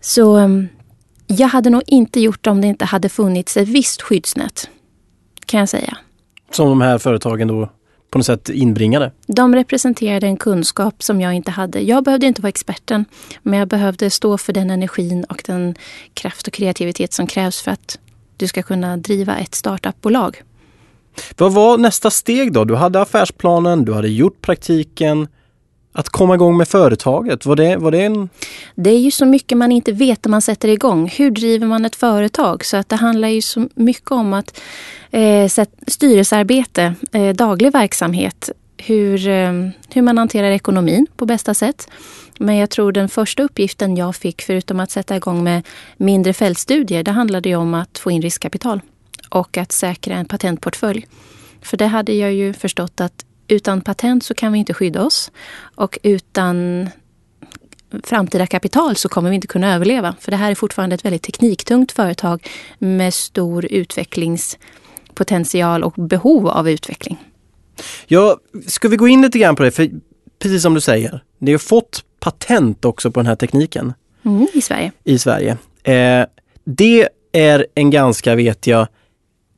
Så 0.00 0.37
um, 0.37 0.69
jag 1.27 1.49
hade 1.49 1.71
nog 1.71 1.83
inte 1.87 2.21
gjort 2.21 2.45
det 2.45 2.50
om 2.50 2.61
det 2.61 2.67
inte 2.67 2.85
hade 2.85 3.09
funnits 3.09 3.57
ett 3.57 3.69
visst 3.69 4.03
skyddsnät. 4.03 4.71
Kan 5.47 5.61
jag 5.61 5.69
säga. 5.69 5.97
Som 6.50 6.69
de 6.69 6.81
här 6.81 6.99
företagen 6.99 7.49
då 7.49 7.69
på 8.11 8.19
något 8.19 8.27
sätt 8.27 8.49
inbringade? 8.49 9.12
De 9.27 9.55
representerade 9.55 10.27
en 10.27 10.37
kunskap 10.37 11.03
som 11.03 11.21
jag 11.21 11.35
inte 11.35 11.50
hade. 11.50 11.81
Jag 11.81 12.05
behövde 12.05 12.27
inte 12.27 12.43
vara 12.43 12.49
experten, 12.49 13.05
men 13.43 13.59
jag 13.59 13.69
behövde 13.69 14.11
stå 14.11 14.39
för 14.39 14.53
den 14.53 14.71
energin 14.71 15.25
och 15.25 15.43
den 15.47 15.75
kraft 16.15 16.47
och 16.47 16.53
kreativitet 16.53 17.12
som 17.12 17.27
krävs 17.27 17.62
för 17.62 17.71
att 17.71 17.99
du 18.37 18.49
ska 18.49 18.62
kunna 18.62 18.97
driva 18.97 19.37
ett 19.37 19.55
startupbolag. 19.55 20.43
Vad 21.37 21.53
var 21.53 21.79
nästa 21.79 22.11
steg 22.11 22.53
då? 22.53 22.65
Du 22.65 22.75
hade 22.75 23.00
affärsplanen, 23.00 23.85
du 23.85 23.93
hade 23.93 24.09
gjort 24.09 24.43
praktiken. 24.43 25.29
Att 25.93 26.09
komma 26.09 26.35
igång 26.35 26.57
med 26.57 26.69
företaget, 26.69 27.47
var 27.47 27.57
det, 27.57 27.77
var 27.77 27.91
det 27.91 28.03
en... 28.03 28.29
Det 28.75 28.91
är 28.91 28.99
ju 28.99 29.11
så 29.11 29.27
mycket 29.27 29.59
man 29.59 29.73
inte 29.73 29.93
vet 29.93 30.25
när 30.25 30.31
man 30.31 30.43
sätter 30.43 30.69
igång. 30.69 31.09
Hur 31.17 31.31
driver 31.31 31.67
man 31.67 31.85
ett 31.85 31.97
företag? 31.97 32.65
Så 32.65 32.77
att 32.77 32.89
det 32.89 32.97
handlar 32.97 33.29
ju 33.29 33.43
så 33.43 33.69
mycket 33.75 34.11
om 34.11 34.33
att 34.33 34.61
eh, 35.11 35.65
styrelsearbete, 35.87 36.95
eh, 37.12 37.35
daglig 37.35 37.73
verksamhet, 37.73 38.50
hur, 38.77 39.29
eh, 39.29 39.53
hur 39.93 40.03
man 40.03 40.19
hanterar 40.19 40.50
ekonomin 40.50 41.07
på 41.17 41.27
bästa 41.27 41.55
sätt. 41.55 41.89
Men 42.39 42.57
jag 42.57 42.71
tror 42.71 42.93
den 42.93 43.09
första 43.09 43.43
uppgiften 43.43 43.97
jag 43.97 44.17
fick, 44.17 44.43
förutom 44.43 44.81
att 44.81 44.91
sätta 44.91 45.17
igång 45.17 45.45
med 45.45 45.67
mindre 45.97 46.33
fältstudier, 46.33 47.03
det 47.03 47.11
handlade 47.11 47.49
ju 47.49 47.57
om 47.57 47.75
att 47.75 47.99
få 47.99 48.11
in 48.11 48.23
riskkapital 48.23 48.81
och 49.31 49.57
att 49.57 49.73
säkra 49.73 50.15
en 50.15 50.27
patentportfölj. 50.27 51.07
För 51.63 51.77
det 51.77 51.87
hade 51.87 52.13
jag 52.13 52.33
ju 52.33 52.53
förstått 52.53 53.01
att 53.01 53.25
utan 53.49 53.81
patent 53.81 54.25
så 54.25 54.35
kan 54.35 54.53
vi 54.53 54.59
inte 54.59 54.75
skydda 54.75 55.03
oss. 55.03 55.31
Och 55.75 55.99
utan 56.03 56.89
framtida 58.03 58.47
kapital 58.47 58.97
så 58.97 59.09
kommer 59.09 59.31
vi 59.31 59.35
inte 59.35 59.47
kunna 59.47 59.75
överleva. 59.75 60.15
För 60.21 60.31
det 60.31 60.37
här 60.37 60.51
är 60.51 60.55
fortfarande 60.55 60.95
ett 60.95 61.05
väldigt 61.05 61.23
tekniktungt 61.23 61.93
företag 61.93 62.49
med 62.79 63.15
stor 63.15 63.65
utvecklingspotential 63.65 65.85
och 65.85 65.93
behov 65.93 66.49
av 66.49 66.71
utveckling. 66.71 67.19
Ja, 68.07 68.39
ska 68.67 68.89
vi 68.89 68.97
gå 68.97 69.09
in 69.09 69.23
lite 69.23 69.39
grann 69.39 69.57
på 69.57 69.63
det? 69.63 69.71
För 69.71 69.91
precis 70.39 70.63
som 70.63 70.75
du 70.75 70.81
säger, 70.81 71.25
ni 71.39 71.51
har 71.51 71.59
fått 71.59 72.05
patent 72.21 72.85
också 72.85 73.11
på 73.11 73.21
den 73.21 73.27
här 73.27 73.37
tekniken. 73.37 73.93
Mm, 74.25 74.47
I 74.53 74.61
Sverige. 74.61 74.93
I 75.05 75.19
Sverige. 75.19 75.59
Eh, 75.83 76.27
det 76.65 77.09
är 77.33 77.67
en 77.75 77.91
ganska, 77.91 78.35
vet 78.35 78.67
jag, 78.67 78.89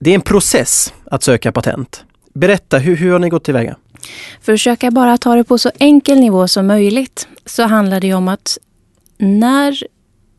det 0.04 0.10
är 0.10 0.14
en 0.14 0.20
process 0.20 0.92
att 1.04 1.22
söka 1.22 1.52
patent. 1.52 2.04
Berätta, 2.32 2.78
hur, 2.78 2.96
hur 2.96 3.12
har 3.12 3.18
ni 3.18 3.28
gått 3.28 3.44
tillväga? 3.44 3.76
För 4.40 4.52
att 4.52 4.58
försöka 4.58 4.90
bara 4.90 5.18
ta 5.18 5.34
det 5.34 5.44
på 5.44 5.58
så 5.58 5.70
enkel 5.78 6.20
nivå 6.20 6.48
som 6.48 6.66
möjligt 6.66 7.28
så 7.46 7.62
handlar 7.62 8.00
det 8.00 8.14
om 8.14 8.28
att 8.28 8.58
när 9.18 9.78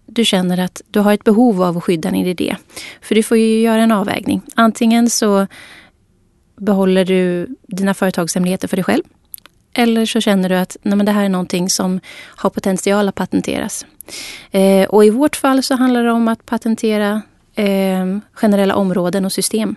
du 0.05 0.25
känner 0.25 0.57
att 0.57 0.81
du 0.87 0.99
har 0.99 1.13
ett 1.13 1.23
behov 1.23 1.61
av 1.61 1.77
att 1.77 1.83
skydda 1.83 2.11
din 2.11 2.25
idé. 2.25 2.55
För 3.01 3.15
du 3.15 3.23
får 3.23 3.37
ju 3.37 3.61
göra 3.61 3.81
en 3.81 3.91
avvägning. 3.91 4.41
Antingen 4.55 5.09
så 5.09 5.47
behåller 6.57 7.05
du 7.05 7.47
dina 7.67 7.93
företagshemligheter 7.93 8.67
för 8.67 8.77
dig 8.77 8.83
själv. 8.83 9.03
Eller 9.73 10.05
så 10.05 10.21
känner 10.21 10.49
du 10.49 10.55
att 10.55 10.77
nej, 10.81 10.97
men 10.97 11.05
det 11.05 11.11
här 11.11 11.25
är 11.25 11.29
någonting 11.29 11.69
som 11.69 11.99
har 12.15 12.49
potential 12.49 13.07
att 13.09 13.15
patenteras. 13.15 13.85
Eh, 14.51 14.87
och 14.87 15.05
i 15.05 15.09
vårt 15.09 15.35
fall 15.35 15.63
så 15.63 15.75
handlar 15.75 16.03
det 16.03 16.11
om 16.11 16.27
att 16.27 16.45
patentera 16.45 17.21
eh, 17.55 18.17
generella 18.33 18.75
områden 18.75 19.25
och 19.25 19.31
system. 19.31 19.75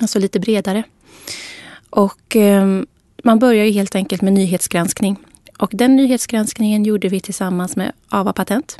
Alltså 0.00 0.18
lite 0.18 0.40
bredare. 0.40 0.82
Och 1.90 2.36
eh, 2.36 2.66
man 3.24 3.38
börjar 3.38 3.64
ju 3.64 3.70
helt 3.70 3.94
enkelt 3.94 4.22
med 4.22 4.32
nyhetsgranskning. 4.32 5.16
Och 5.58 5.70
den 5.72 5.96
nyhetsgranskningen 5.96 6.84
gjorde 6.84 7.08
vi 7.08 7.20
tillsammans 7.20 7.76
med 7.76 7.92
Ava 8.08 8.32
Patent. 8.32 8.78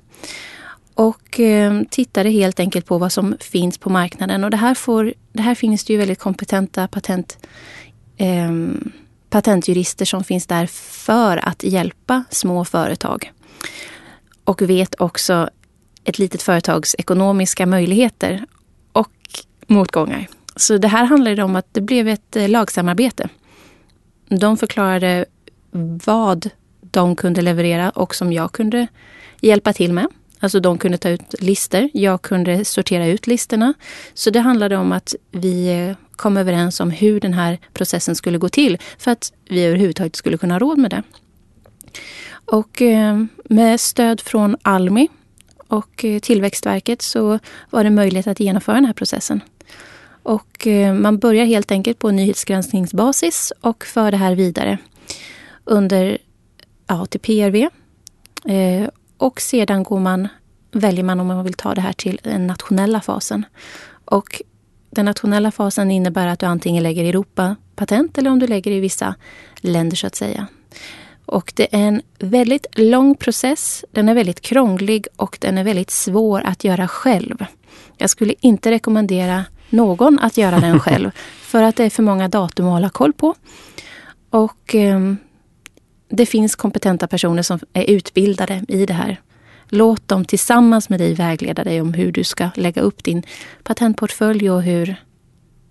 Och 0.94 1.40
eh, 1.40 1.82
tittade 1.90 2.30
helt 2.30 2.60
enkelt 2.60 2.86
på 2.86 2.98
vad 2.98 3.12
som 3.12 3.36
finns 3.40 3.78
på 3.78 3.90
marknaden. 3.90 4.44
Och 4.44 4.50
det 4.50 4.56
här, 4.56 4.74
får, 4.74 5.14
det 5.32 5.42
här 5.42 5.54
finns 5.54 5.84
det 5.84 5.92
ju 5.92 5.98
väldigt 5.98 6.18
kompetenta 6.18 6.88
patent, 6.88 7.38
eh, 8.16 8.50
patentjurister 9.30 10.04
som 10.04 10.24
finns 10.24 10.46
där 10.46 10.66
för 11.06 11.48
att 11.48 11.62
hjälpa 11.62 12.24
små 12.30 12.64
företag. 12.64 13.32
Och 14.44 14.62
vet 14.62 14.94
också 15.00 15.50
ett 16.08 16.18
litet 16.18 16.42
företags 16.42 16.94
ekonomiska 16.98 17.66
möjligheter 17.66 18.44
och 18.92 19.12
motgångar. 19.66 20.26
Så 20.56 20.78
det 20.78 20.88
här 20.88 21.04
handlade 21.04 21.42
om 21.42 21.56
att 21.56 21.74
det 21.74 21.80
blev 21.80 22.08
ett 22.08 22.36
eh, 22.36 22.48
lagsamarbete. 22.48 23.28
De 24.28 24.56
förklarade 24.56 25.24
vad 26.04 26.50
de 26.80 27.16
kunde 27.16 27.42
leverera 27.42 27.90
och 27.90 28.14
som 28.14 28.32
jag 28.32 28.52
kunde 28.52 28.86
hjälpa 29.40 29.72
till 29.72 29.92
med. 29.92 30.06
Alltså 30.40 30.60
de 30.60 30.78
kunde 30.78 30.98
ta 30.98 31.08
ut 31.08 31.34
listor, 31.40 31.88
jag 31.92 32.22
kunde 32.22 32.64
sortera 32.64 33.06
ut 33.06 33.26
listorna. 33.26 33.74
Så 34.14 34.30
det 34.30 34.40
handlade 34.40 34.76
om 34.76 34.92
att 34.92 35.14
vi 35.30 35.68
eh, 35.68 35.96
kom 36.16 36.36
överens 36.36 36.80
om 36.80 36.90
hur 36.90 37.20
den 37.20 37.34
här 37.34 37.58
processen 37.72 38.16
skulle 38.16 38.38
gå 38.38 38.48
till 38.48 38.78
för 38.98 39.10
att 39.10 39.32
vi 39.48 39.64
överhuvudtaget 39.64 40.16
skulle 40.16 40.38
kunna 40.38 40.54
ha 40.54 40.58
råd 40.58 40.78
med 40.78 40.90
det. 40.90 41.02
Och 42.44 42.82
eh, 42.82 43.24
med 43.44 43.80
stöd 43.80 44.20
från 44.20 44.56
Almi 44.62 45.08
och 45.68 46.04
eh, 46.04 46.18
Tillväxtverket 46.18 47.02
så 47.02 47.38
var 47.70 47.84
det 47.84 47.90
möjligt 47.90 48.26
att 48.26 48.40
genomföra 48.40 48.74
den 48.74 48.84
här 48.84 48.92
processen. 48.92 49.40
Och 50.22 50.66
eh, 50.66 50.94
man 50.94 51.18
börjar 51.18 51.44
helt 51.44 51.70
enkelt 51.70 51.98
på 51.98 52.10
nyhetsgranskningsbasis 52.10 53.52
och 53.60 53.84
för 53.84 54.10
det 54.10 54.16
här 54.16 54.34
vidare 54.34 54.78
under 55.64 56.18
ja, 56.86 57.06
till 57.06 57.20
PRV. 57.20 57.68
Eh, 58.52 58.88
och 59.16 59.40
sedan 59.40 59.82
går 59.82 60.00
man, 60.00 60.28
väljer 60.72 61.04
man 61.04 61.20
om 61.20 61.26
man 61.26 61.44
vill 61.44 61.54
ta 61.54 61.74
det 61.74 61.80
här 61.80 61.92
till 61.92 62.20
den 62.22 62.46
nationella 62.46 63.00
fasen. 63.00 63.46
Och 64.04 64.42
den 64.90 65.04
nationella 65.04 65.50
fasen 65.50 65.90
innebär 65.90 66.26
att 66.26 66.38
du 66.38 66.46
antingen 66.46 66.82
lägger 66.82 67.04
Europa-patent 67.04 68.18
eller 68.18 68.30
om 68.30 68.38
du 68.38 68.46
lägger 68.46 68.70
i 68.70 68.80
vissa 68.80 69.14
länder 69.60 69.96
så 69.96 70.06
att 70.06 70.14
säga. 70.14 70.46
Och 71.28 71.52
det 71.56 71.74
är 71.74 71.88
en 71.88 72.02
väldigt 72.18 72.66
lång 72.78 73.14
process. 73.14 73.84
Den 73.90 74.08
är 74.08 74.14
väldigt 74.14 74.40
krånglig 74.40 75.06
och 75.16 75.38
den 75.40 75.58
är 75.58 75.64
väldigt 75.64 75.90
svår 75.90 76.40
att 76.44 76.64
göra 76.64 76.88
själv. 76.88 77.44
Jag 77.96 78.10
skulle 78.10 78.34
inte 78.40 78.70
rekommendera 78.70 79.44
någon 79.70 80.18
att 80.18 80.36
göra 80.36 80.60
den 80.60 80.80
själv. 80.84 81.10
för 81.40 81.62
att 81.62 81.76
det 81.76 81.84
är 81.84 81.90
för 81.90 82.02
många 82.02 82.28
datum 82.28 82.66
att 82.66 82.72
hålla 82.72 82.90
koll 82.90 83.12
på. 83.12 83.34
Och 84.30 84.74
eh, 84.74 85.14
det 86.08 86.26
finns 86.26 86.56
kompetenta 86.56 87.06
personer 87.06 87.42
som 87.42 87.60
är 87.72 87.90
utbildade 87.90 88.64
i 88.68 88.86
det 88.86 88.94
här. 88.94 89.20
Låt 89.68 90.08
dem 90.08 90.24
tillsammans 90.24 90.88
med 90.88 91.00
dig 91.00 91.14
vägleda 91.14 91.64
dig 91.64 91.80
om 91.80 91.94
hur 91.94 92.12
du 92.12 92.24
ska 92.24 92.50
lägga 92.54 92.82
upp 92.82 93.04
din 93.04 93.22
patentportfölj 93.62 94.50
och 94.50 94.62
hur, 94.62 94.96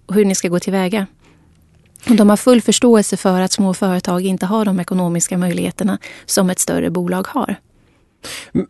och 0.05 0.15
hur 0.15 0.25
ni 0.25 0.35
ska 0.35 0.47
gå 0.47 0.59
tillväga. 0.59 1.07
De 2.09 2.29
har 2.29 2.37
full 2.37 2.61
förståelse 2.61 3.17
för 3.17 3.41
att 3.41 3.51
små 3.51 3.73
företag 3.73 4.25
inte 4.25 4.45
har 4.45 4.65
de 4.65 4.79
ekonomiska 4.79 5.37
möjligheterna 5.37 5.97
som 6.25 6.49
ett 6.49 6.59
större 6.59 6.89
bolag 6.89 7.27
har. 7.27 7.55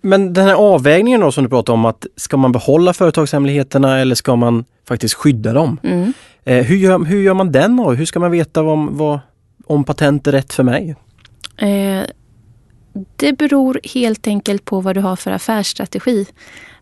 Men 0.01 0.33
den 0.33 0.45
här 0.45 0.53
avvägningen 0.53 1.21
då 1.21 1.31
som 1.31 1.43
du 1.43 1.49
pratar 1.49 1.73
om 1.73 1.85
att 1.85 2.05
ska 2.15 2.37
man 2.37 2.51
behålla 2.51 2.93
företagshemligheterna 2.93 3.99
eller 3.99 4.15
ska 4.15 4.35
man 4.35 4.65
faktiskt 4.87 5.13
skydda 5.13 5.53
dem? 5.53 5.79
Mm. 5.83 6.13
Eh, 6.43 6.65
hur, 6.65 6.75
gör, 6.75 7.05
hur 7.05 7.21
gör 7.21 7.33
man 7.33 7.51
den 7.51 7.77
då? 7.77 7.91
Hur 7.91 8.05
ska 8.05 8.19
man 8.19 8.31
veta 8.31 8.63
vad, 8.63 8.89
vad, 8.91 9.19
om 9.65 9.83
patent 9.83 10.27
är 10.27 10.31
rätt 10.31 10.53
för 10.53 10.63
mig? 10.63 10.95
Eh, 11.57 12.03
det 13.15 13.33
beror 13.33 13.79
helt 13.83 14.27
enkelt 14.27 14.65
på 14.65 14.81
vad 14.81 14.95
du 14.95 15.01
har 15.01 15.15
för 15.15 15.31
affärsstrategi. 15.31 16.25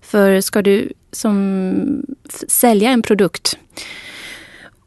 För 0.01 0.41
ska 0.41 0.61
du 0.61 0.93
som 1.11 2.05
sälja 2.47 2.89
en 2.89 3.01
produkt 3.01 3.57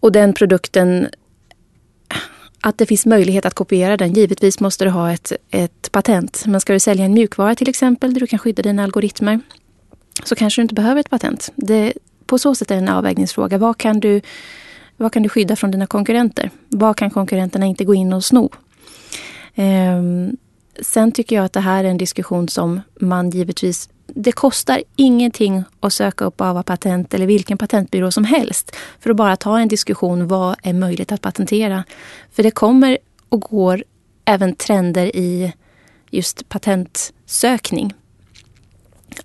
och 0.01 0.13
den 0.13 0.33
produkten 0.33 1.09
att 2.61 2.79
det 2.79 2.87
finns 2.87 3.07
möjlighet 3.07 3.47
att 3.47 3.55
kopiera 3.55 3.97
den. 3.97 4.13
Givetvis 4.13 4.61
måste 4.61 4.85
du 4.85 4.91
ha 4.91 5.13
ett, 5.13 5.33
ett 5.51 5.93
patent. 5.93 6.45
Men 6.47 6.61
ska 6.61 6.73
du 6.73 6.81
sälja 6.81 7.05
en 7.05 7.15
mjukvara 7.15 7.55
till 7.55 7.69
exempel 7.69 8.15
där 8.15 8.21
du 8.21 8.27
kan 8.27 8.39
skydda 8.39 8.63
dina 8.63 8.85
algoritmer 8.85 9.41
så 10.25 10.35
kanske 10.35 10.61
du 10.61 10.63
inte 10.63 10.75
behöver 10.75 11.01
ett 11.01 11.11
patent. 11.11 11.53
Det, 11.55 11.93
på 12.27 12.39
så 12.39 12.55
sätt 12.55 12.71
är 12.71 12.75
det 12.75 12.81
en 12.81 12.89
avvägningsfråga. 12.89 13.59
Vad 13.59 13.79
kan, 13.79 14.01
du, 14.01 14.21
vad 14.97 15.13
kan 15.13 15.23
du 15.23 15.29
skydda 15.29 15.57
från 15.57 15.71
dina 15.71 15.87
konkurrenter? 15.87 16.51
Vad 16.69 16.97
kan 16.97 17.11
konkurrenterna 17.11 17.67
inte 17.67 17.85
gå 17.85 17.95
in 17.95 18.13
och 18.13 18.25
sno? 18.25 18.51
Ehm, 19.55 20.37
sen 20.81 21.13
tycker 21.13 21.37
jag 21.37 21.45
att 21.45 21.53
det 21.53 21.61
här 21.61 21.85
är 21.85 21.89
en 21.89 21.99
diskussion 21.99 22.49
som 22.49 22.81
man 23.01 23.31
givetvis 23.31 23.89
det 24.15 24.33
kostar 24.33 24.83
ingenting 24.97 25.65
att 25.81 25.93
söka 25.93 26.25
upp 26.25 26.41
AVA 26.41 26.63
patent 26.63 27.15
eller 27.15 27.27
vilken 27.27 27.59
patentbyrå 27.59 28.11
som 28.11 28.25
helst 28.25 28.77
för 29.01 29.11
att 29.11 29.17
bara 29.17 29.37
ta 29.37 29.59
en 29.59 29.69
diskussion. 29.69 30.29
Vad 30.29 30.57
är 30.63 30.73
möjligt 30.73 31.13
att 31.13 31.21
patentera? 31.21 31.85
För 32.33 32.43
det 32.43 32.51
kommer 32.51 32.99
och 33.29 33.41
går 33.41 33.85
även 34.25 34.55
trender 34.55 35.17
i 35.17 35.53
just 36.11 36.49
patentsökning. 36.49 37.95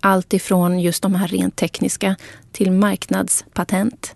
Allt 0.00 0.34
ifrån 0.34 0.80
just 0.80 1.02
de 1.02 1.14
här 1.14 1.28
rent 1.28 1.56
tekniska 1.56 2.16
till 2.52 2.72
marknadspatent 2.72 4.14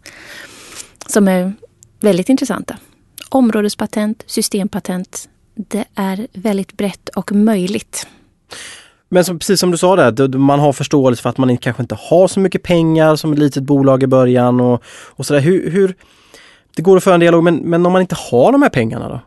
som 1.06 1.28
är 1.28 1.52
väldigt 2.00 2.28
intressanta. 2.28 2.78
Områdespatent, 3.28 4.22
systempatent. 4.26 5.28
Det 5.54 5.84
är 5.94 6.26
väldigt 6.32 6.72
brett 6.72 7.08
och 7.08 7.32
möjligt. 7.32 8.06
Men 9.08 9.24
som, 9.24 9.38
precis 9.38 9.60
som 9.60 9.70
du 9.70 9.76
sa 9.76 10.10
där, 10.10 10.38
man 10.38 10.60
har 10.60 10.72
förståelse 10.72 11.22
för 11.22 11.30
att 11.30 11.38
man 11.38 11.56
kanske 11.56 11.82
inte 11.82 11.96
har 12.00 12.28
så 12.28 12.40
mycket 12.40 12.62
pengar 12.62 13.16
som 13.16 13.32
ett 13.32 13.38
litet 13.38 13.62
bolag 13.62 14.02
i 14.02 14.06
början 14.06 14.60
och, 14.60 14.82
och 15.08 15.26
sådär. 15.26 15.40
Hur, 15.40 15.70
hur, 15.70 15.94
det 16.76 16.82
går 16.82 16.96
att 16.96 17.04
föra 17.04 17.14
en 17.14 17.20
dialog, 17.20 17.44
men, 17.44 17.56
men 17.56 17.86
om 17.86 17.92
man 17.92 18.02
inte 18.02 18.16
har 18.30 18.52
de 18.52 18.62
här 18.62 18.68
pengarna 18.68 19.08
då? 19.08 19.20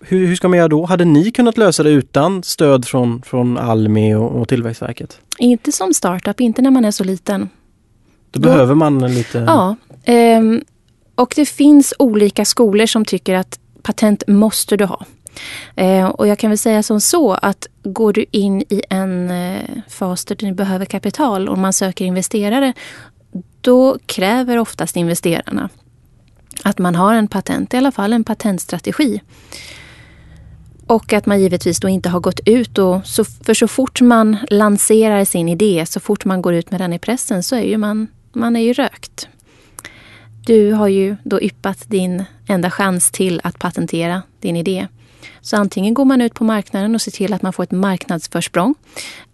Hur, 0.00 0.26
hur 0.26 0.36
ska 0.36 0.48
man 0.48 0.58
göra 0.58 0.68
då? 0.68 0.84
Hade 0.84 1.04
ni 1.04 1.30
kunnat 1.30 1.58
lösa 1.58 1.82
det 1.82 1.90
utan 1.90 2.42
stöd 2.42 2.84
från, 2.84 3.22
från 3.22 3.58
Almi 3.58 4.14
och, 4.14 4.40
och 4.40 4.48
Tillväxtverket? 4.48 5.20
Inte 5.38 5.72
som 5.72 5.94
startup, 5.94 6.40
inte 6.40 6.62
när 6.62 6.70
man 6.70 6.84
är 6.84 6.90
så 6.90 7.04
liten. 7.04 7.48
Då, 8.30 8.40
då 8.40 8.48
behöver 8.48 8.74
man 8.74 9.14
lite... 9.14 9.38
Ja. 9.38 9.76
Eh, 10.12 10.42
och 11.14 11.32
det 11.36 11.46
finns 11.46 11.94
olika 11.98 12.44
skolor 12.44 12.86
som 12.86 13.04
tycker 13.04 13.34
att 13.34 13.58
patent 13.82 14.22
måste 14.26 14.76
du 14.76 14.84
ha. 14.84 15.04
Eh, 15.76 16.06
och 16.06 16.26
jag 16.28 16.38
kan 16.38 16.50
väl 16.50 16.58
säga 16.58 16.82
som 16.82 17.00
så 17.00 17.32
att 17.32 17.66
går 17.82 18.12
du 18.12 18.24
in 18.30 18.62
i 18.68 18.82
en 18.90 19.30
eh, 19.30 19.62
fas 19.88 20.24
där 20.24 20.36
du 20.36 20.52
behöver 20.52 20.84
kapital 20.84 21.48
och 21.48 21.58
man 21.58 21.72
söker 21.72 22.04
investerare, 22.04 22.72
då 23.60 23.98
kräver 24.06 24.58
oftast 24.58 24.96
investerarna 24.96 25.68
att 26.62 26.78
man 26.78 26.94
har 26.94 27.14
en 27.14 27.28
patent, 27.28 27.74
i 27.74 27.76
alla 27.76 27.92
fall 27.92 28.12
en 28.12 28.24
patentstrategi. 28.24 29.20
Och 30.86 31.12
att 31.12 31.26
man 31.26 31.40
givetvis 31.40 31.80
då 31.80 31.88
inte 31.88 32.08
har 32.08 32.20
gått 32.20 32.40
ut 32.46 32.78
och 32.78 33.06
så, 33.06 33.24
för 33.24 33.54
så 33.54 33.68
fort 33.68 34.00
man 34.00 34.36
lanserar 34.50 35.24
sin 35.24 35.48
idé, 35.48 35.86
så 35.86 36.00
fort 36.00 36.24
man 36.24 36.42
går 36.42 36.54
ut 36.54 36.70
med 36.70 36.80
den 36.80 36.92
i 36.92 36.98
pressen 36.98 37.42
så 37.42 37.56
är 37.56 37.62
ju 37.62 37.78
man, 37.78 38.06
man 38.32 38.56
är 38.56 38.60
ju 38.60 38.72
rökt. 38.72 39.28
Du 40.46 40.72
har 40.72 40.88
ju 40.88 41.16
då 41.24 41.42
yppat 41.42 41.84
din 41.88 42.24
enda 42.46 42.70
chans 42.70 43.10
till 43.10 43.40
att 43.44 43.58
patentera 43.58 44.22
din 44.40 44.56
idé. 44.56 44.88
Så 45.40 45.56
antingen 45.56 45.94
går 45.94 46.04
man 46.04 46.20
ut 46.20 46.34
på 46.34 46.44
marknaden 46.44 46.94
och 46.94 47.02
ser 47.02 47.10
till 47.10 47.32
att 47.32 47.42
man 47.42 47.52
får 47.52 47.62
ett 47.62 47.70
marknadsförsprång. 47.70 48.74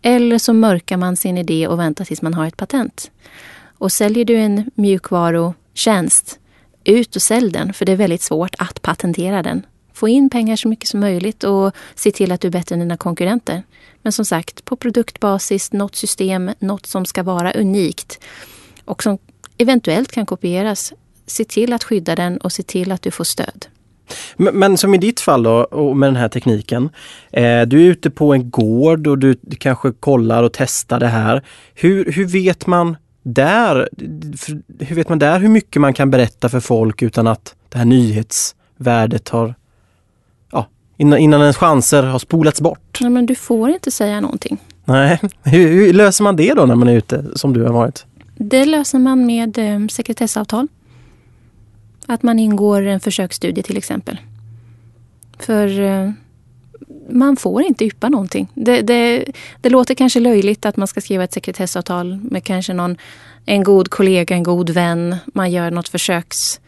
Eller 0.03 0.39
så 0.39 0.53
mörkar 0.53 0.97
man 0.97 1.17
sin 1.17 1.39
idé 1.39 1.69
och 1.69 1.79
väntar 1.79 2.05
tills 2.05 2.23
man 2.23 2.35
har 2.35 2.47
ett 2.47 2.57
patent. 2.57 3.11
Och 3.79 3.93
säljer 3.93 4.25
du 4.25 4.37
en 4.37 4.71
mjukvarutjänst, 4.75 6.39
ut 6.85 7.17
och 7.17 7.23
sälj 7.23 7.51
den, 7.51 7.73
för 7.73 7.87
det 7.87 7.93
är 7.93 7.97
väldigt 7.97 8.23
svårt 8.23 8.55
att 8.59 8.83
patentera 8.83 9.43
den. 9.43 9.67
Få 9.93 10.09
in 10.09 10.31
pengar 10.31 10.57
så 10.57 10.69
mycket 10.69 10.89
som 10.89 11.01
möjligt 11.01 11.45
och 11.45 11.75
se 11.95 12.11
till 12.11 12.33
att 12.33 12.41
du 12.41 12.49
är 12.49 12.53
bättre 12.53 12.75
än 12.75 12.81
dina 12.81 12.97
konkurrenter. 12.97 13.63
Men 14.03 14.13
som 14.13 14.25
sagt, 14.25 14.65
på 14.65 14.77
produktbasis, 14.77 15.73
något 15.73 15.97
system, 15.97 16.51
något 16.59 16.87
som 16.87 17.07
ska 17.07 17.23
vara 17.23 17.53
unikt 17.53 18.21
och 18.85 19.03
som 19.03 19.19
eventuellt 19.59 20.13
kan 20.13 20.27
kopieras. 20.27 20.93
Se 21.27 21.45
till 21.45 21.73
att 21.73 21.85
skydda 21.85 22.17
den 22.17 22.39
och 22.39 22.53
se 22.53 22.63
till 22.63 22.93
att 22.93 23.03
du 23.03 23.11
får 23.11 23.25
stöd. 23.25 23.67
Men, 24.37 24.59
men, 24.59 24.79
som 24.79 24.95
i 24.95 24.99
ditt 24.99 25.21
fall 25.21 25.43
då, 25.43 25.65
och 25.65 25.97
med 25.97 26.09
den 26.09 26.17
här 26.17 26.29
tekniken. 26.29 26.91
Eh, 27.33 27.63
du 27.63 27.87
är 27.87 27.91
ute 27.91 28.11
på 28.11 28.35
en 28.35 28.51
gård 28.51 29.07
och 29.07 29.19
du, 29.19 29.37
kanske 29.59 29.93
kollar 29.93 30.43
och 30.43 30.53
testar 30.53 31.01
det 31.01 31.07
här. 31.07 31.43
Hur, 31.75 32.13
hur 32.13 32.25
vet 32.27 32.67
man 32.67 32.97
där, 33.23 33.89
hur 34.79 34.97
vet 34.97 35.09
man 35.09 35.19
där 35.19 35.39
hur 35.39 35.49
mycket 35.49 35.81
man 35.81 35.95
kan 35.95 36.11
berätta 36.11 36.49
för 36.49 36.61
folk 36.61 37.03
utan 37.03 37.27
att 37.27 37.55
det 37.69 37.79
här 37.79 37.85
nyhetsvärdet 37.85 39.29
har 39.29 39.55
ja, 40.53 40.67
innan, 40.97 41.19
innan 41.19 41.41
ens 41.41 41.57
chanser 41.57 42.03
har 42.03 42.19
spolats 42.19 42.61
bort? 42.61 42.99
Nej, 43.01 43.11
men 43.11 43.27
du 43.27 43.35
får 43.35 43.71
inte 43.71 43.91
säga 43.91 44.21
någonting. 44.21 44.59
Nej, 44.85 45.21
hur, 45.43 45.69
hur, 45.69 45.93
löser 45.93 46.25
man 46.25 46.37
det 46.37 46.55
då 46.55 46.67
när 46.67 46.75
man 46.75 46.89
är 46.89 46.97
ute 46.97 47.25
som 47.35 47.53
du 47.53 47.63
har 47.63 47.73
varit? 47.73 48.07
Det 48.37 48.65
löser 48.65 48.99
man 48.99 49.27
med 49.27 49.59
eh, 49.59 49.87
sekretessavtal. 49.87 50.69
Att 52.07 52.23
man 52.23 52.39
ingår 52.39 52.83
en 52.83 53.01
försöksstudie 53.01 53.63
till 53.63 53.77
exempel. 53.77 54.19
För 55.39 55.81
eh, 55.81 56.11
man 57.11 57.37
får 57.37 57.63
inte 57.63 57.85
yppa 57.85 58.09
någonting. 58.09 58.49
Det, 58.55 58.83
det, 58.83 59.25
det, 59.61 59.71
låter 59.71 59.95
kanske 59.95 60.21
löjligt 60.21 60.67
att 60.67 60.77
man 60.77 60.89
ska 60.89 61.01
skriva 61.01 61.25
ett 61.25 61.33
sekretessavtal 61.33 62.17
med 62.17 62.45
kanske 62.45 62.75
någon, 62.75 62.97
en 63.47 63.63
god 63.63 63.91
kollega, 63.91 64.35
en 64.35 64.43
god 64.43 64.71
vän. 64.71 65.17
Man 65.27 65.51
gör 65.51 65.71
något 65.71 65.89
försöks, 65.89 66.61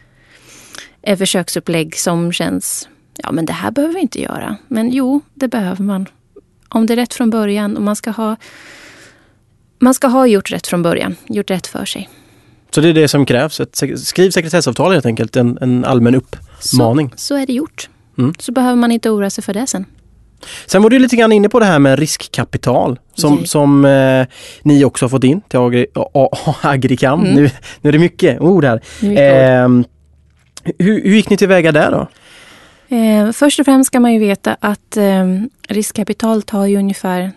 ett 1.03 1.19
försöksupplägg 1.19 1.99
som 1.99 2.33
känns, 2.33 2.89
ja 3.17 3.33
men 3.33 3.47
det 3.47 3.53
här 3.53 3.71
behöver 3.71 3.95
vi 3.95 4.01
inte 4.01 4.23
göra. 4.23 4.57
Men 4.69 4.91
jo, 4.91 5.21
det 5.35 5.49
behöver 5.49 5.85
man. 5.85 6.07
Om 6.69 6.87
det 6.87 6.95
är 6.95 6.97
rätt 6.97 7.15
från 7.15 7.31
början 7.31 7.77
och 7.77 7.83
man 7.83 7.97
ska 7.97 8.11
ha 8.11 8.37
man 9.79 9.95
ska 9.95 10.07
ha 10.07 10.27
gjort 10.27 10.51
rätt 10.51 10.67
från 10.67 10.83
början, 10.83 11.17
gjort 11.27 11.51
rätt 11.51 11.67
för 11.67 11.85
sig. 11.85 12.09
Så 12.71 12.81
det 12.81 12.89
är 12.89 12.95
det 12.95 13.09
som 13.09 13.27
krävs? 13.27 13.61
Ett, 13.61 13.83
skriv 13.97 14.31
sekretessavtal 14.31 14.93
helt 14.93 15.07
enkelt, 15.07 15.37
en, 15.37 15.59
en 15.61 15.85
allmän 15.85 16.15
uppmaning. 16.15 17.11
Så, 17.11 17.19
så 17.19 17.37
är 17.37 17.47
det 17.47 17.53
gjort. 17.53 17.89
Mm. 18.19 18.35
Så 18.39 18.53
behöver 18.53 18.77
man 18.77 18.93
inte 18.93 19.11
oroa 19.11 19.31
sig 19.31 19.45
för 19.45 19.55
det 19.55 19.67
sen. 19.67 19.85
Sen 20.67 20.83
var 20.83 20.91
du 20.91 20.99
lite 20.99 21.17
grann 21.17 21.33
inne 21.33 21.49
på 21.49 21.61
det 21.61 21.67
här 21.67 21.79
med 21.79 21.99
riskkapital 21.99 22.99
som, 23.15 23.47
som 23.47 23.85
eh, 23.85 24.27
ni 24.63 24.85
också 24.85 25.05
har 25.05 25.09
fått 25.09 25.25
in 25.25 25.41
till 25.41 25.59
Agri, 25.59 25.87
Agricam. 26.63 27.21
Mm. 27.21 27.35
Nu, 27.35 27.51
nu 27.81 27.89
är 27.89 27.93
det 27.93 27.99
mycket 27.99 28.41
ord 28.41 28.65
här. 28.65 28.81
Mycket 29.01 29.59
eh, 29.59 29.65
ord. 29.65 29.85
Hur, 30.79 31.03
hur, 31.03 31.17
gick 31.17 31.31
ni 31.31 31.37
tillväga 31.37 31.73
där 31.73 31.91
då? 31.91 32.09
Eh, 32.97 33.33
först 33.33 33.61
och 33.61 33.65
främst 33.65 33.89
ska 33.89 34.01
man 34.01 34.13
ju 34.13 34.19
veta 34.19 34.57
att 34.61 34.97
eh, 34.97 35.27
riskkapital 35.69 36.43
tar 36.43 36.67
ju 36.67 36.77
ungefär 36.77 37.33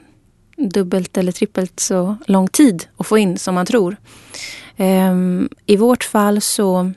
dubbelt 0.57 1.17
eller 1.17 1.31
trippelt 1.31 1.79
så 1.79 2.15
lång 2.25 2.47
tid 2.47 2.85
att 2.97 3.07
få 3.07 3.17
in 3.17 3.37
som 3.37 3.55
man 3.55 3.65
tror. 3.65 3.97
Ehm, 4.81 5.49
I 5.65 5.77
vårt 5.77 6.03
fall 6.03 6.41
så 6.41 6.91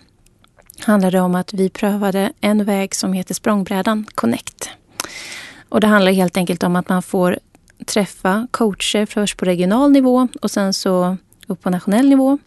handlar 0.78 1.10
det 1.10 1.20
om 1.20 1.34
att 1.34 1.54
vi 1.54 1.70
prövade 1.70 2.32
en 2.40 2.64
väg 2.64 2.94
som 2.94 3.12
heter 3.12 3.34
språngbrädan 3.34 4.06
Connect. 4.14 4.70
Och 5.68 5.80
det 5.80 5.86
handlar 5.86 6.12
helt 6.12 6.36
enkelt 6.36 6.62
om 6.62 6.76
att 6.76 6.88
man 6.88 7.02
får 7.02 7.38
träffa 7.86 8.46
coacher 8.50 9.06
först 9.06 9.36
på 9.36 9.44
regional 9.44 9.92
nivå 9.92 10.28
och 10.42 10.50
sen 10.50 10.74
så 10.74 11.16
upp 11.46 11.62
på 11.62 11.70
nationell 11.70 12.08
nivå. 12.08 12.38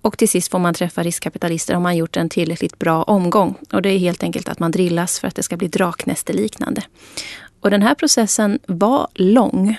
Och 0.00 0.18
till 0.18 0.28
sist 0.28 0.50
får 0.50 0.58
man 0.58 0.74
träffa 0.74 1.02
riskkapitalister 1.02 1.76
om 1.76 1.82
man 1.82 1.96
gjort 1.96 2.16
en 2.16 2.28
tillräckligt 2.28 2.78
bra 2.78 3.02
omgång. 3.02 3.54
Och 3.72 3.82
det 3.82 3.88
är 3.88 3.98
helt 3.98 4.22
enkelt 4.22 4.48
att 4.48 4.58
man 4.58 4.70
drillas 4.70 5.20
för 5.20 5.28
att 5.28 5.34
det 5.34 5.42
ska 5.42 5.56
bli 5.56 5.68
draknästeliknande. 5.68 6.82
Och 7.60 7.70
den 7.70 7.82
här 7.82 7.94
processen 7.94 8.58
var 8.66 9.08
lång. 9.14 9.76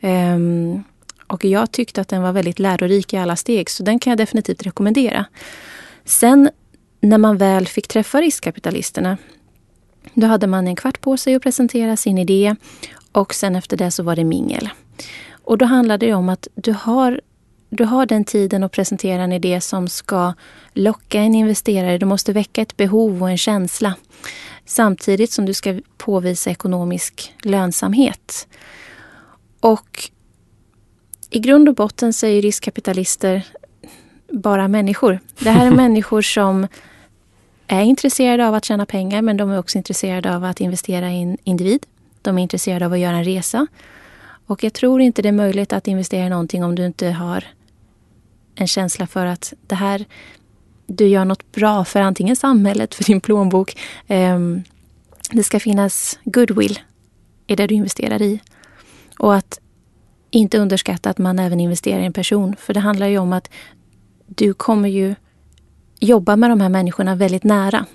Um, 0.00 0.84
och 1.30 1.44
jag 1.44 1.72
tyckte 1.72 2.00
att 2.00 2.08
den 2.08 2.22
var 2.22 2.32
väldigt 2.32 2.58
lärorik 2.58 3.14
i 3.14 3.16
alla 3.16 3.36
steg, 3.36 3.70
så 3.70 3.82
den 3.82 3.98
kan 3.98 4.10
jag 4.10 4.18
definitivt 4.18 4.62
rekommendera. 4.62 5.24
Sen 6.04 6.50
när 7.00 7.18
man 7.18 7.36
väl 7.36 7.66
fick 7.66 7.88
träffa 7.88 8.20
riskkapitalisterna, 8.20 9.18
då 10.14 10.26
hade 10.26 10.46
man 10.46 10.68
en 10.68 10.76
kvart 10.76 11.00
på 11.00 11.16
sig 11.16 11.34
att 11.34 11.42
presentera 11.42 11.96
sin 11.96 12.18
idé 12.18 12.56
och 13.12 13.34
sen 13.34 13.56
efter 13.56 13.76
det 13.76 13.90
så 13.90 14.02
var 14.02 14.16
det 14.16 14.24
mingel. 14.24 14.68
Och 15.44 15.58
då 15.58 15.64
handlade 15.64 16.06
det 16.06 16.14
om 16.14 16.28
att 16.28 16.48
du 16.54 16.72
har, 16.72 17.20
du 17.68 17.84
har 17.84 18.06
den 18.06 18.24
tiden 18.24 18.64
att 18.64 18.72
presentera 18.72 19.22
en 19.22 19.32
idé 19.32 19.60
som 19.60 19.88
ska 19.88 20.34
locka 20.72 21.20
en 21.20 21.34
investerare. 21.34 21.98
Du 21.98 22.06
måste 22.06 22.32
väcka 22.32 22.62
ett 22.62 22.76
behov 22.76 23.22
och 23.22 23.30
en 23.30 23.38
känsla. 23.38 23.94
Samtidigt 24.66 25.32
som 25.32 25.46
du 25.46 25.54
ska 25.54 25.80
påvisa 25.96 26.50
ekonomisk 26.50 27.34
lönsamhet. 27.42 28.48
Och 29.60 30.10
i 31.30 31.38
grund 31.38 31.68
och 31.68 31.74
botten 31.74 32.12
så 32.12 32.26
är 32.26 32.42
riskkapitalister 32.42 33.46
bara 34.28 34.68
människor. 34.68 35.20
Det 35.38 35.50
här 35.50 35.66
är 35.66 35.70
människor 35.76 36.22
som 36.22 36.66
är 37.66 37.82
intresserade 37.82 38.48
av 38.48 38.54
att 38.54 38.64
tjäna 38.64 38.86
pengar 38.86 39.22
men 39.22 39.36
de 39.36 39.50
är 39.50 39.58
också 39.58 39.78
intresserade 39.78 40.36
av 40.36 40.44
att 40.44 40.60
investera 40.60 41.10
i 41.10 41.22
en 41.22 41.38
individ. 41.44 41.86
De 42.22 42.38
är 42.38 42.42
intresserade 42.42 42.86
av 42.86 42.92
att 42.92 42.98
göra 42.98 43.16
en 43.16 43.24
resa. 43.24 43.66
Och 44.46 44.64
jag 44.64 44.72
tror 44.72 45.00
inte 45.00 45.22
det 45.22 45.28
är 45.28 45.32
möjligt 45.32 45.72
att 45.72 45.88
investera 45.88 46.26
i 46.26 46.28
någonting 46.28 46.64
om 46.64 46.74
du 46.74 46.86
inte 46.86 47.10
har 47.10 47.44
en 48.54 48.66
känsla 48.66 49.06
för 49.06 49.26
att 49.26 49.52
det 49.66 49.74
här, 49.74 50.04
du 50.86 51.06
gör 51.06 51.24
något 51.24 51.52
bra 51.52 51.84
för 51.84 52.00
antingen 52.00 52.36
samhället, 52.36 52.94
för 52.94 53.04
din 53.04 53.20
plånbok. 53.20 53.78
Um, 54.08 54.62
det 55.30 55.42
ska 55.42 55.60
finnas 55.60 56.18
goodwill 56.24 56.78
i 57.46 57.56
det 57.56 57.66
du 57.66 57.74
investerar 57.74 58.22
i. 58.22 58.40
Och 59.18 59.34
att 59.34 59.60
inte 60.30 60.58
underskatta 60.58 61.10
att 61.10 61.18
man 61.18 61.38
även 61.38 61.60
investerar 61.60 62.00
i 62.00 62.06
en 62.06 62.12
person. 62.12 62.56
För 62.58 62.74
det 62.74 62.80
handlar 62.80 63.06
ju 63.06 63.18
om 63.18 63.32
att 63.32 63.50
du 64.26 64.54
kommer 64.54 64.88
ju 64.88 65.14
jobba 66.00 66.36
med 66.36 66.50
de 66.50 66.60
här 66.60 66.68
människorna 66.68 67.14
väldigt 67.14 67.44
nära. 67.44 67.86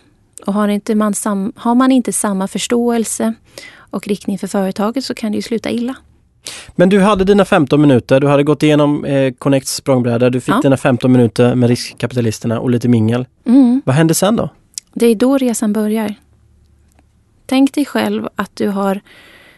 Och 0.45 0.53
har, 0.53 0.67
inte 0.67 0.95
man, 0.95 1.13
sam, 1.13 1.53
har 1.55 1.75
man 1.75 1.91
inte 1.91 2.13
samma 2.13 2.47
förståelse 2.47 3.33
och 3.77 4.07
riktning 4.07 4.39
för 4.39 4.47
företaget 4.47 5.05
så 5.05 5.13
kan 5.13 5.31
det 5.31 5.35
ju 5.35 5.41
sluta 5.41 5.69
illa. 5.69 5.95
Men 6.75 6.89
du 6.89 6.99
hade 6.99 7.23
dina 7.23 7.45
15 7.45 7.81
minuter, 7.81 8.19
du 8.19 8.27
hade 8.27 8.43
gått 8.43 8.63
igenom 8.63 9.05
eh, 9.05 9.33
Connects 9.33 9.75
språngbräda, 9.75 10.29
du 10.29 10.41
fick 10.41 10.55
ja. 10.55 10.61
dina 10.61 10.77
15 10.77 11.11
minuter 11.11 11.55
med 11.55 11.69
riskkapitalisterna 11.69 12.59
och 12.59 12.69
lite 12.69 12.87
mingel. 12.87 13.25
Mm. 13.45 13.81
Vad 13.85 13.95
hände 13.95 14.13
sen 14.13 14.35
då? 14.35 14.49
Det 14.93 15.05
är 15.05 15.15
då 15.15 15.37
resan 15.37 15.73
börjar. 15.73 16.15
Tänk 17.45 17.73
dig 17.73 17.85
själv 17.85 18.27
att 18.35 18.51
du 18.53 18.67
har 18.67 19.01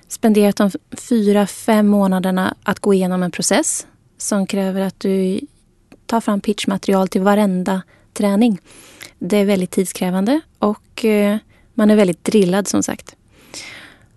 spenderat 0.07 0.55
de 0.55 0.71
fyra, 0.91 1.47
fem 1.47 1.87
månaderna 1.87 2.55
att 2.63 2.79
gå 2.79 2.93
igenom 2.93 3.23
en 3.23 3.31
process 3.31 3.87
som 4.17 4.47
kräver 4.47 4.81
att 4.81 4.99
du 4.99 5.39
tar 6.05 6.21
fram 6.21 6.41
pitchmaterial 6.41 7.07
till 7.07 7.21
varenda 7.21 7.81
träning. 8.13 8.59
Det 9.19 9.37
är 9.37 9.45
väldigt 9.45 9.71
tidskrävande 9.71 10.41
och 10.59 11.05
eh, 11.05 11.37
man 11.73 11.91
är 11.91 11.95
väldigt 11.95 12.23
drillad 12.23 12.67
som 12.67 12.83
sagt. 12.83 13.15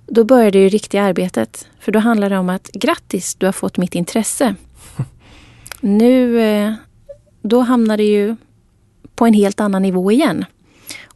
Då 0.06 0.24
börjar 0.24 0.50
det 0.50 0.58
ju 0.58 0.68
riktiga 0.68 1.02
arbetet. 1.02 1.68
För 1.80 1.92
då 1.92 1.98
handlar 1.98 2.30
det 2.30 2.38
om 2.38 2.48
att 2.48 2.70
grattis, 2.72 3.34
du 3.34 3.46
har 3.46 3.52
fått 3.52 3.76
mitt 3.76 3.94
intresse. 3.94 4.54
Nu, 5.82 6.40
eh, 6.40 6.72
då 7.42 7.60
hamnar 7.60 7.96
det 7.96 8.04
ju 8.04 8.36
på 9.14 9.26
en 9.26 9.34
helt 9.34 9.60
annan 9.60 9.82
nivå 9.82 10.12
igen. 10.12 10.44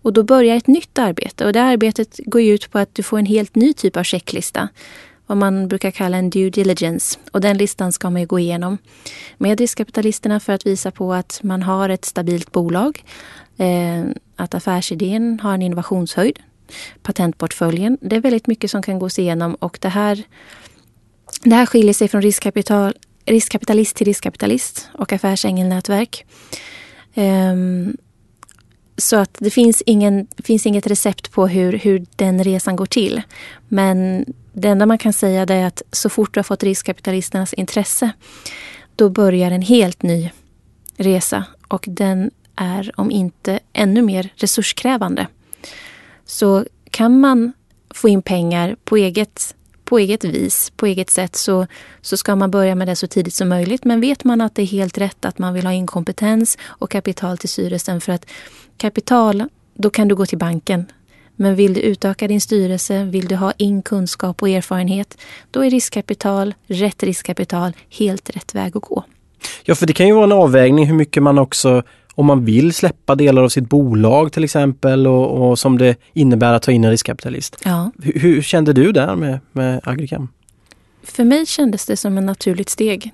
Och 0.04 0.12
då 0.12 0.22
börjar 0.22 0.56
ett 0.56 0.66
nytt 0.66 0.98
arbete 0.98 1.46
och 1.46 1.52
det 1.52 1.62
arbetet 1.62 2.20
går 2.26 2.42
ut 2.42 2.70
på 2.70 2.78
att 2.78 2.94
du 2.94 3.02
får 3.02 3.18
en 3.18 3.26
helt 3.26 3.54
ny 3.54 3.72
typ 3.72 3.96
av 3.96 4.02
checklista. 4.02 4.68
Vad 5.26 5.38
man 5.38 5.68
brukar 5.68 5.90
kalla 5.90 6.16
en 6.16 6.30
due 6.30 6.50
diligence. 6.50 7.18
Och 7.32 7.40
den 7.40 7.56
listan 7.58 7.92
ska 7.92 8.10
man 8.10 8.26
gå 8.26 8.38
igenom 8.38 8.78
med 9.38 9.60
riskkapitalisterna 9.60 10.40
för 10.40 10.52
att 10.52 10.66
visa 10.66 10.90
på 10.90 11.14
att 11.14 11.40
man 11.42 11.62
har 11.62 11.88
ett 11.88 12.04
stabilt 12.04 12.52
bolag. 12.52 13.04
Eh, 13.56 14.04
att 14.36 14.54
affärsidén 14.54 15.40
har 15.40 15.54
en 15.54 15.62
innovationshöjd. 15.62 16.38
Patentportföljen. 17.02 17.98
Det 18.00 18.16
är 18.16 18.20
väldigt 18.20 18.46
mycket 18.46 18.70
som 18.70 18.82
kan 18.82 18.98
gås 18.98 19.18
igenom 19.18 19.54
och 19.54 19.78
det 19.80 19.88
här, 19.88 20.22
det 21.42 21.54
här 21.54 21.66
skiljer 21.66 21.94
sig 21.94 22.08
från 22.08 22.22
riskkapital, 22.22 22.94
riskkapitalist 23.26 23.96
till 23.96 24.06
riskkapitalist 24.06 24.88
och 24.92 25.12
affärsängelnätverk. 25.12 26.26
Um, 27.14 27.96
så 28.96 29.16
att 29.16 29.36
det 29.38 29.50
finns, 29.50 29.82
ingen, 29.86 30.26
finns 30.44 30.66
inget 30.66 30.86
recept 30.86 31.32
på 31.32 31.46
hur, 31.46 31.72
hur 31.72 32.06
den 32.16 32.44
resan 32.44 32.76
går 32.76 32.86
till. 32.86 33.22
Men 33.68 34.24
det 34.52 34.68
enda 34.68 34.86
man 34.86 34.98
kan 34.98 35.12
säga 35.12 35.42
är 35.42 35.66
att 35.66 35.82
så 35.92 36.08
fort 36.08 36.34
du 36.34 36.38
har 36.38 36.44
fått 36.44 36.62
riskkapitalisternas 36.62 37.52
intresse 37.52 38.10
då 38.96 39.08
börjar 39.08 39.50
en 39.50 39.62
helt 39.62 40.02
ny 40.02 40.30
resa 40.96 41.44
och 41.68 41.84
den 41.88 42.30
är 42.56 42.92
om 42.96 43.10
inte 43.10 43.60
ännu 43.72 44.02
mer 44.02 44.32
resurskrävande. 44.36 45.26
Så 46.24 46.64
kan 46.90 47.20
man 47.20 47.52
få 47.94 48.08
in 48.08 48.22
pengar 48.22 48.76
på 48.84 48.96
eget, 48.96 49.54
på 49.84 49.98
eget 49.98 50.24
vis, 50.24 50.72
på 50.76 50.86
eget 50.86 51.10
sätt 51.10 51.36
så, 51.36 51.66
så 52.00 52.16
ska 52.16 52.36
man 52.36 52.50
börja 52.50 52.74
med 52.74 52.88
det 52.88 52.96
så 52.96 53.06
tidigt 53.06 53.34
som 53.34 53.48
möjligt. 53.48 53.84
Men 53.84 54.00
vet 54.00 54.24
man 54.24 54.40
att 54.40 54.54
det 54.54 54.62
är 54.62 54.66
helt 54.66 54.98
rätt 54.98 55.24
att 55.24 55.38
man 55.38 55.54
vill 55.54 55.66
ha 55.66 55.72
in 55.72 55.86
kompetens 55.86 56.58
och 56.64 56.90
kapital 56.90 57.38
till 57.38 57.48
styrelsen 57.48 58.00
för 58.00 58.12
att 58.12 58.26
kapital, 58.76 59.44
då 59.74 59.90
kan 59.90 60.08
du 60.08 60.14
gå 60.14 60.26
till 60.26 60.38
banken. 60.38 60.86
Men 61.36 61.54
vill 61.54 61.74
du 61.74 61.80
utöka 61.80 62.28
din 62.28 62.40
styrelse, 62.40 63.04
vill 63.04 63.28
du 63.28 63.36
ha 63.36 63.52
in 63.52 63.82
kunskap 63.82 64.42
och 64.42 64.48
erfarenhet, 64.48 65.18
då 65.50 65.64
är 65.64 65.70
riskkapital, 65.70 66.54
rätt 66.66 67.02
riskkapital, 67.02 67.72
helt 67.90 68.30
rätt 68.30 68.54
väg 68.54 68.76
att 68.76 68.82
gå. 68.82 69.04
Ja, 69.64 69.74
för 69.74 69.86
det 69.86 69.92
kan 69.92 70.06
ju 70.06 70.14
vara 70.14 70.24
en 70.24 70.32
avvägning 70.32 70.86
hur 70.86 70.94
mycket 70.94 71.22
man 71.22 71.38
också 71.38 71.82
om 72.14 72.26
man 72.26 72.44
vill 72.44 72.74
släppa 72.74 73.14
delar 73.14 73.42
av 73.42 73.48
sitt 73.48 73.68
bolag 73.68 74.32
till 74.32 74.44
exempel 74.44 75.06
och, 75.06 75.50
och 75.50 75.58
som 75.58 75.78
det 75.78 75.96
innebär 76.12 76.52
att 76.52 76.62
ta 76.62 76.72
in 76.72 76.84
en 76.84 76.90
riskkapitalist. 76.90 77.56
Ja. 77.64 77.90
Hur, 78.02 78.20
hur 78.20 78.42
kände 78.42 78.72
du 78.72 78.92
där 78.92 79.16
med, 79.16 79.40
med 79.52 79.80
Agricam? 79.84 80.28
För 81.02 81.24
mig 81.24 81.46
kändes 81.46 81.86
det 81.86 81.96
som 81.96 82.18
ett 82.18 82.24
naturligt 82.24 82.68
steg. 82.68 83.10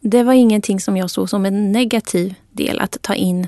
Det 0.00 0.22
var 0.22 0.32
ingenting 0.32 0.80
som 0.80 0.96
jag 0.96 1.10
såg 1.10 1.30
som 1.30 1.46
en 1.46 1.72
negativ 1.72 2.34
del 2.52 2.80
att 2.80 3.02
ta 3.02 3.14
in 3.14 3.46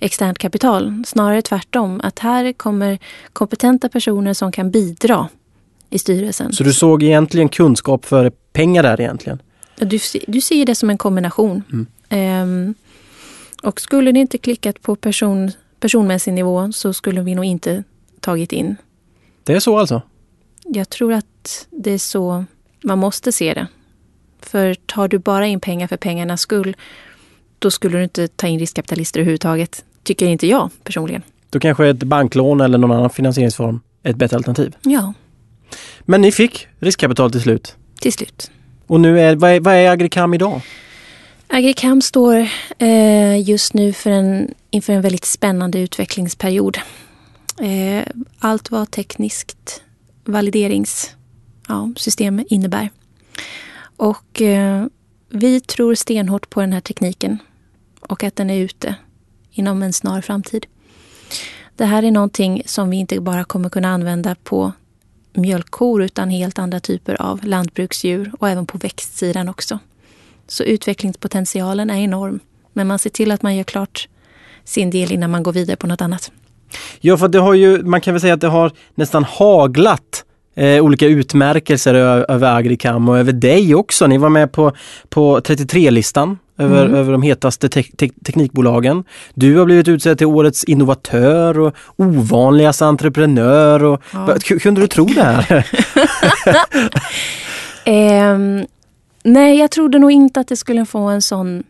externt 0.00 0.38
kapital. 0.38 1.02
Snarare 1.06 1.42
tvärtom, 1.42 2.00
att 2.04 2.18
här 2.18 2.52
kommer 2.52 2.98
kompetenta 3.32 3.88
personer 3.88 4.34
som 4.34 4.52
kan 4.52 4.70
bidra 4.70 5.28
i 5.90 5.98
styrelsen. 5.98 6.52
Så 6.52 6.64
du 6.64 6.72
såg 6.72 7.02
egentligen 7.02 7.48
kunskap 7.48 8.04
före 8.04 8.30
pengar 8.30 8.82
där 8.82 9.00
egentligen? 9.00 9.42
Du, 9.76 9.98
du 10.26 10.40
ser 10.40 10.66
det 10.66 10.74
som 10.74 10.90
en 10.90 10.98
kombination. 10.98 11.62
Mm. 12.10 12.42
Um, 12.42 12.74
och 13.62 13.80
skulle 13.80 14.12
det 14.12 14.18
inte 14.18 14.38
klickat 14.38 14.82
på 14.82 14.96
person, 14.96 15.52
personmässig 15.80 16.32
nivå 16.32 16.72
så 16.72 16.92
skulle 16.92 17.20
vi 17.20 17.34
nog 17.34 17.44
inte 17.44 17.84
tagit 18.20 18.52
in. 18.52 18.76
Det 19.44 19.52
är 19.52 19.60
så 19.60 19.78
alltså? 19.78 20.02
Jag 20.64 20.88
tror 20.88 21.12
att 21.12 21.66
det 21.70 21.90
är 21.90 21.98
så 21.98 22.44
man 22.82 22.98
måste 22.98 23.32
se 23.32 23.54
det. 23.54 23.66
För 24.40 24.74
tar 24.74 25.08
du 25.08 25.18
bara 25.18 25.46
in 25.46 25.60
pengar 25.60 25.86
för 25.86 25.96
pengarnas 25.96 26.40
skull, 26.40 26.76
då 27.58 27.70
skulle 27.70 27.98
du 27.98 28.04
inte 28.04 28.28
ta 28.28 28.46
in 28.46 28.58
riskkapitalister 28.58 29.20
överhuvudtaget. 29.20 29.84
Tycker 30.02 30.26
inte 30.26 30.46
jag 30.46 30.70
personligen. 30.84 31.22
Då 31.50 31.60
kanske 31.60 31.88
ett 31.88 32.02
banklån 32.02 32.60
eller 32.60 32.78
någon 32.78 32.92
annan 32.92 33.10
finansieringsform 33.10 33.80
är 34.02 34.10
ett 34.10 34.16
bättre 34.16 34.36
alternativ? 34.36 34.76
Ja. 34.82 35.14
Men 36.00 36.20
ni 36.20 36.32
fick 36.32 36.66
riskkapital 36.78 37.32
till 37.32 37.40
slut? 37.40 37.76
Till 38.00 38.12
slut. 38.12 38.50
Och 38.86 39.00
nu 39.00 39.20
är, 39.20 39.36
vad 39.36 39.50
är, 39.50 39.60
vad 39.60 39.74
är 39.74 39.90
Agricam 39.90 40.34
idag? 40.34 40.60
Agricam 41.46 42.02
står 42.02 42.48
eh, 42.78 43.48
just 43.48 43.74
nu 43.74 43.92
för 43.92 44.10
en, 44.10 44.54
inför 44.70 44.92
en 44.92 45.02
väldigt 45.02 45.24
spännande 45.24 45.80
utvecklingsperiod. 45.80 46.78
Eh, 47.60 48.02
allt 48.38 48.70
vad 48.70 48.90
tekniskt 48.90 49.82
valideringssystem 50.24 52.38
ja, 52.38 52.44
innebär. 52.48 52.90
Och 53.96 54.42
eh, 54.42 54.86
vi 55.28 55.60
tror 55.60 55.94
stenhårt 55.94 56.50
på 56.50 56.60
den 56.60 56.72
här 56.72 56.80
tekniken 56.80 57.38
och 58.00 58.24
att 58.24 58.36
den 58.36 58.50
är 58.50 58.58
ute 58.58 58.94
inom 59.52 59.82
en 59.82 59.92
snar 59.92 60.20
framtid. 60.20 60.66
Det 61.76 61.84
här 61.84 62.02
är 62.02 62.10
någonting 62.10 62.62
som 62.66 62.90
vi 62.90 62.96
inte 62.96 63.20
bara 63.20 63.44
kommer 63.44 63.68
kunna 63.68 63.88
använda 63.88 64.34
på 64.34 64.72
mjölkkor 65.32 66.02
utan 66.02 66.30
helt 66.30 66.58
andra 66.58 66.80
typer 66.80 67.22
av 67.22 67.44
lantbruksdjur 67.44 68.32
och 68.38 68.48
även 68.48 68.66
på 68.66 68.78
växtsidan 68.78 69.48
också. 69.48 69.78
Så 70.46 70.64
utvecklingspotentialen 70.64 71.90
är 71.90 71.96
enorm. 71.96 72.40
Men 72.72 72.86
man 72.86 72.98
ser 72.98 73.10
till 73.10 73.30
att 73.30 73.42
man 73.42 73.56
gör 73.56 73.64
klart 73.64 74.08
sin 74.64 74.90
del 74.90 75.12
innan 75.12 75.30
man 75.30 75.42
går 75.42 75.52
vidare 75.52 75.76
på 75.76 75.86
något 75.86 76.00
annat. 76.00 76.32
Ja, 77.00 77.16
för 77.16 77.28
det 77.28 77.38
har 77.38 77.54
ju, 77.54 77.82
man 77.82 78.00
kan 78.00 78.14
väl 78.14 78.20
säga 78.20 78.34
att 78.34 78.40
det 78.40 78.48
har 78.48 78.72
nästan 78.94 79.24
haglat 79.24 80.24
eh, 80.54 80.84
olika 80.84 81.06
utmärkelser 81.06 81.94
över 81.94 82.56
Agricam 82.56 83.08
och 83.08 83.18
över 83.18 83.32
dig 83.32 83.74
också. 83.74 84.06
Ni 84.06 84.18
var 84.18 84.28
med 84.28 84.52
på, 84.52 84.72
på 85.08 85.40
33-listan 85.40 86.38
över, 86.58 86.84
mm. 86.84 86.98
över 86.98 87.12
de 87.12 87.22
hetaste 87.22 87.68
te 87.68 87.82
te 87.82 88.08
teknikbolagen. 88.24 89.04
Du 89.34 89.56
har 89.56 89.64
blivit 89.64 89.88
utsedd 89.88 90.18
till 90.18 90.26
årets 90.26 90.64
innovatör 90.64 91.58
och 91.58 91.74
ovanligaste 91.96 92.86
entreprenör. 92.86 93.84
Och, 93.84 94.02
ja. 94.12 94.36
Kunde 94.60 94.80
du 94.80 94.86
tro 94.86 95.04
det 95.04 95.22
här? 95.22 95.66
um, 98.34 98.66
Nej, 99.22 99.58
jag 99.58 99.70
trodde 99.70 99.98
nog 99.98 100.10
inte 100.10 100.40
att 100.40 100.48
det 100.48 100.56
skulle 100.56 100.86
få 100.86 100.98
en 100.98 101.22
sån 101.22 101.62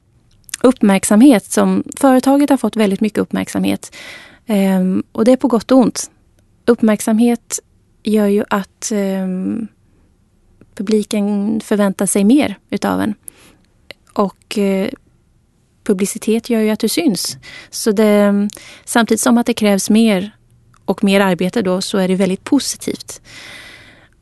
uppmärksamhet 0.62 1.44
som 1.44 1.83
företaget 1.96 2.51
har 2.51 2.57
fått 2.57 2.77
väldigt 2.77 3.01
mycket 3.01 3.18
uppmärksamhet. 3.18 3.96
Um, 4.46 5.03
och 5.12 5.24
det 5.24 5.33
är 5.33 5.37
på 5.37 5.48
gott 5.48 5.72
och 5.72 5.79
ont. 5.79 6.11
Uppmärksamhet 6.66 7.59
gör 8.03 8.27
ju 8.27 8.44
att 8.51 8.92
um, 8.92 9.68
publiken 10.74 11.61
förväntar 11.64 12.07
sig 12.07 12.24
mer 12.24 12.59
utav 12.70 13.01
en. 13.01 13.14
Och 14.18 14.59
eh, 14.59 14.88
publicitet 15.85 16.50
gör 16.50 16.61
ju 16.61 16.70
att 16.70 16.81
du 16.81 16.88
syns. 16.88 17.38
Så 17.70 17.92
det, 17.92 18.48
samtidigt 18.85 19.20
som 19.20 19.38
att 19.38 19.46
det 19.46 19.54
krävs 19.54 19.90
mer 19.90 20.37
och 20.85 21.04
mer 21.04 21.20
arbete 21.20 21.62
då 21.62 21.81
så 21.81 21.98
är 21.98 22.09
det 22.09 22.14
väldigt 22.14 22.44
positivt. 22.44 23.20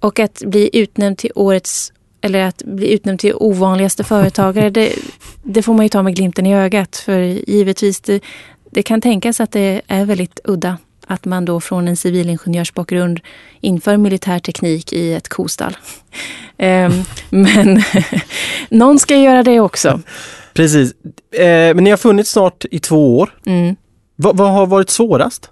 Och 0.00 0.18
att 0.18 0.42
bli 0.46 0.70
utnämnd 0.72 1.18
till 1.18 1.30
årets 1.34 1.92
eller 2.20 2.40
att 2.40 2.62
bli 2.62 2.92
utnämnd 2.92 3.20
till 3.20 3.34
ovanligaste 3.34 4.04
företagare, 4.04 4.70
det, 4.70 4.92
det, 5.42 5.62
får 5.62 5.74
man 5.74 5.84
ju 5.84 5.88
ta 5.88 6.02
med 6.02 6.16
glimten 6.16 6.46
i 6.46 6.54
ögat. 6.54 6.96
För 6.96 7.20
givetvis, 7.20 8.00
det, 8.00 8.20
det 8.70 8.82
kan 8.82 9.00
tänkas 9.00 9.40
att 9.40 9.52
det 9.52 9.82
är 9.86 10.04
väldigt 10.04 10.40
udda 10.44 10.78
att 11.06 11.24
man 11.24 11.44
då 11.44 11.60
från 11.60 11.88
en 11.88 11.96
civilingenjörsbakgrund 11.96 13.20
inför 13.60 13.96
militär 13.96 14.38
teknik 14.38 14.92
i 14.92 15.12
ett 15.12 15.28
kostall. 15.28 15.76
um, 16.58 17.04
men 17.30 17.82
någon 18.70 18.98
ska 18.98 19.16
göra 19.16 19.42
det 19.42 19.60
också. 19.60 20.00
Precis. 20.54 20.94
Eh, 21.32 21.74
men 21.74 21.84
ni 21.84 21.90
har 21.90 21.96
funnits 21.96 22.30
snart 22.30 22.64
i 22.70 22.78
två 22.78 23.18
år. 23.18 23.38
Mm. 23.46 23.76
vad 24.16 24.52
har 24.52 24.66
varit 24.66 24.90
svårast? 24.90 25.50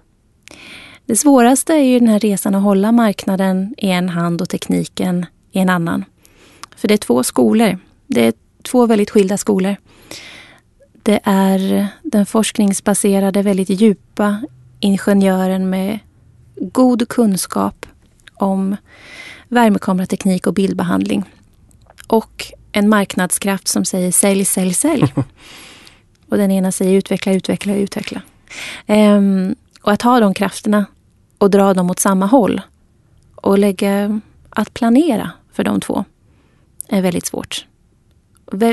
Det 1.05 1.15
svåraste 1.15 1.73
är 1.73 1.83
ju 1.83 1.99
den 1.99 2.07
här 2.07 2.19
resan 2.19 2.55
att 2.55 2.63
hålla 2.63 2.91
marknaden 2.91 3.75
i 3.77 3.89
en 3.89 4.09
hand 4.09 4.41
och 4.41 4.49
tekniken 4.49 5.25
i 5.51 5.59
en 5.59 5.69
annan. 5.69 6.05
För 6.75 6.87
det 6.87 6.93
är 6.93 6.97
två 6.97 7.23
skolor. 7.23 7.79
Det 8.07 8.21
är 8.21 8.33
två 8.63 8.85
väldigt 8.85 9.09
skilda 9.09 9.37
skolor. 9.37 9.75
Det 11.03 11.19
är 11.23 11.87
den 12.03 12.25
forskningsbaserade, 12.25 13.41
väldigt 13.41 13.69
djupa 13.69 14.41
ingenjören 14.85 15.69
med 15.69 15.99
god 16.55 17.09
kunskap 17.09 17.85
om 18.35 18.75
värmekamerateknik 19.47 20.47
och 20.47 20.53
bildbehandling. 20.53 21.23
Och 22.07 22.53
en 22.71 22.89
marknadskraft 22.89 23.67
som 23.67 23.85
säger 23.85 24.11
sälj, 24.11 24.45
sälj, 24.45 24.73
sälj. 24.73 25.13
och 26.29 26.37
den 26.37 26.51
ena 26.51 26.71
säger 26.71 26.97
utveckla, 26.97 27.33
utveckla, 27.33 27.75
utveckla. 27.75 28.21
Um, 28.87 29.55
och 29.81 29.91
att 29.91 30.01
ha 30.01 30.19
de 30.19 30.33
krafterna 30.33 30.85
och 31.37 31.49
dra 31.49 31.73
dem 31.73 31.89
åt 31.89 31.99
samma 31.99 32.25
håll 32.25 32.61
och 33.35 33.57
lägga 33.57 34.21
att 34.49 34.73
planera 34.73 35.31
för 35.53 35.63
de 35.63 35.79
två 35.79 36.05
är 36.87 37.01
väldigt 37.01 37.25
svårt. 37.25 37.65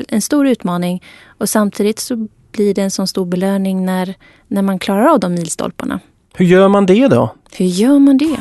En 0.08 0.22
stor 0.22 0.46
utmaning 0.46 1.02
och 1.26 1.48
samtidigt 1.48 1.98
så 1.98 2.28
blir 2.52 2.74
det 2.74 2.82
en 2.82 2.90
sån 2.90 3.06
stor 3.06 3.26
belöning 3.26 3.84
när, 3.84 4.14
när 4.48 4.62
man 4.62 4.78
klarar 4.78 5.06
av 5.06 5.20
de 5.20 5.34
milstolparna. 5.34 6.00
Hur 6.34 6.44
gör 6.44 6.68
man 6.68 6.86
det 6.86 7.08
då? 7.08 7.34
Hur 7.52 7.66
gör 7.66 7.98
man 7.98 8.18
det? 8.18 8.38